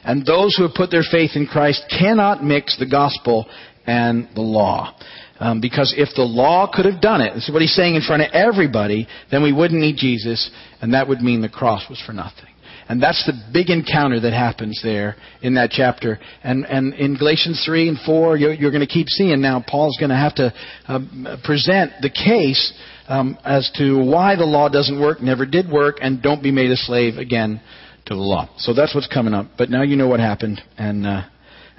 And 0.04 0.26
those 0.26 0.56
who 0.56 0.64
have 0.64 0.74
put 0.74 0.90
their 0.90 1.04
faith 1.08 1.32
in 1.34 1.46
Christ 1.46 1.84
cannot 1.88 2.42
mix 2.42 2.76
the 2.78 2.86
gospel 2.86 3.46
and 3.86 4.28
the 4.34 4.40
law. 4.40 4.98
Um, 5.38 5.60
because 5.60 5.94
if 5.96 6.08
the 6.14 6.22
law 6.22 6.70
could 6.72 6.84
have 6.84 7.00
done 7.00 7.20
it, 7.20 7.34
this 7.34 7.48
is 7.48 7.52
what 7.52 7.62
he's 7.62 7.74
saying 7.74 7.94
in 7.94 8.02
front 8.02 8.22
of 8.22 8.30
everybody, 8.32 9.06
then 9.30 9.42
we 9.42 9.52
wouldn't 9.52 9.80
need 9.80 9.96
Jesus, 9.96 10.50
and 10.80 10.94
that 10.94 11.08
would 11.08 11.20
mean 11.20 11.42
the 11.42 11.48
cross 11.48 11.88
was 11.88 12.00
for 12.04 12.12
nothing. 12.12 12.53
And 12.88 13.02
that's 13.02 13.24
the 13.24 13.32
big 13.52 13.70
encounter 13.70 14.20
that 14.20 14.32
happens 14.32 14.80
there 14.82 15.16
in 15.42 15.54
that 15.54 15.70
chapter. 15.70 16.18
And, 16.42 16.64
and 16.66 16.94
in 16.94 17.16
Galatians 17.16 17.62
3 17.64 17.88
and 17.88 17.98
4, 18.04 18.36
you're, 18.36 18.52
you're 18.52 18.70
going 18.70 18.86
to 18.86 18.92
keep 18.92 19.08
seeing 19.08 19.40
now 19.40 19.64
Paul's 19.66 19.96
going 19.98 20.10
to 20.10 20.16
have 20.16 20.34
to 20.36 20.52
uh, 20.86 21.36
present 21.44 21.92
the 22.02 22.10
case 22.10 22.72
um, 23.08 23.38
as 23.44 23.70
to 23.76 23.98
why 23.98 24.36
the 24.36 24.44
law 24.44 24.68
doesn't 24.68 25.00
work, 25.00 25.22
never 25.22 25.46
did 25.46 25.70
work, 25.70 25.96
and 26.00 26.22
don't 26.22 26.42
be 26.42 26.50
made 26.50 26.70
a 26.70 26.76
slave 26.76 27.16
again 27.16 27.60
to 28.06 28.14
the 28.14 28.20
law. 28.20 28.48
So 28.58 28.74
that's 28.74 28.94
what's 28.94 29.08
coming 29.08 29.34
up. 29.34 29.46
But 29.56 29.70
now 29.70 29.82
you 29.82 29.96
know 29.96 30.08
what 30.08 30.20
happened, 30.20 30.60
and, 30.76 31.06
uh, 31.06 31.22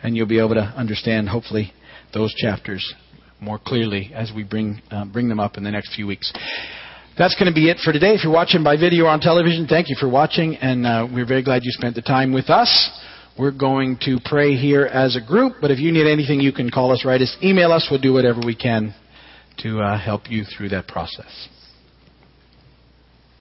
and 0.02 0.16
you'll 0.16 0.28
be 0.28 0.40
able 0.40 0.56
to 0.56 0.74
understand, 0.76 1.30
hopefully, 1.30 1.72
those 2.14 2.34
chapters 2.34 2.94
more 3.40 3.60
clearly 3.60 4.12
as 4.14 4.32
we 4.36 4.44
bring, 4.44 4.82
uh, 4.90 5.06
bring 5.06 5.30
them 5.30 5.40
up 5.40 5.58
in 5.58 5.64
the 5.64 5.72
next 5.72 5.94
few 5.96 6.08
weeks. 6.08 6.34
That's 7.18 7.36
going 7.36 7.48
to 7.48 7.56
be 7.56 7.70
it 7.70 7.78
for 7.80 7.94
today. 7.94 8.14
If 8.14 8.26
you're 8.26 8.34
watching 8.34 8.62
by 8.62 8.76
video 8.76 9.06
or 9.06 9.08
on 9.08 9.22
television, 9.22 9.68
thank 9.68 9.88
you 9.88 9.96
for 9.98 10.10
watching, 10.10 10.58
and 10.58 10.86
uh, 10.86 11.08
we're 11.10 11.26
very 11.26 11.42
glad 11.42 11.64
you 11.64 11.72
spent 11.72 11.96
the 11.96 12.02
time 12.02 12.34
with 12.34 12.50
us. 12.50 12.70
We're 13.40 13.54
going 13.54 14.00
to 14.02 14.18
pray 14.26 14.56
here 14.56 14.84
as 14.84 15.16
a 15.16 15.26
group, 15.26 15.54
but 15.62 15.72
if 15.72 15.80
you 15.80 15.94
need 15.94 16.12
anything, 16.12 16.42
you 16.42 16.52
can 16.52 16.70
call 16.70 16.92
us, 16.92 17.06
write 17.06 17.22
us, 17.22 17.38
email 17.42 17.72
us. 17.72 17.88
We'll 17.90 18.02
do 18.02 18.12
whatever 18.12 18.42
we 18.46 18.54
can 18.54 18.94
to 19.60 19.80
uh, 19.80 19.98
help 19.98 20.30
you 20.30 20.44
through 20.44 20.70
that 20.70 20.90
process. 20.90 21.48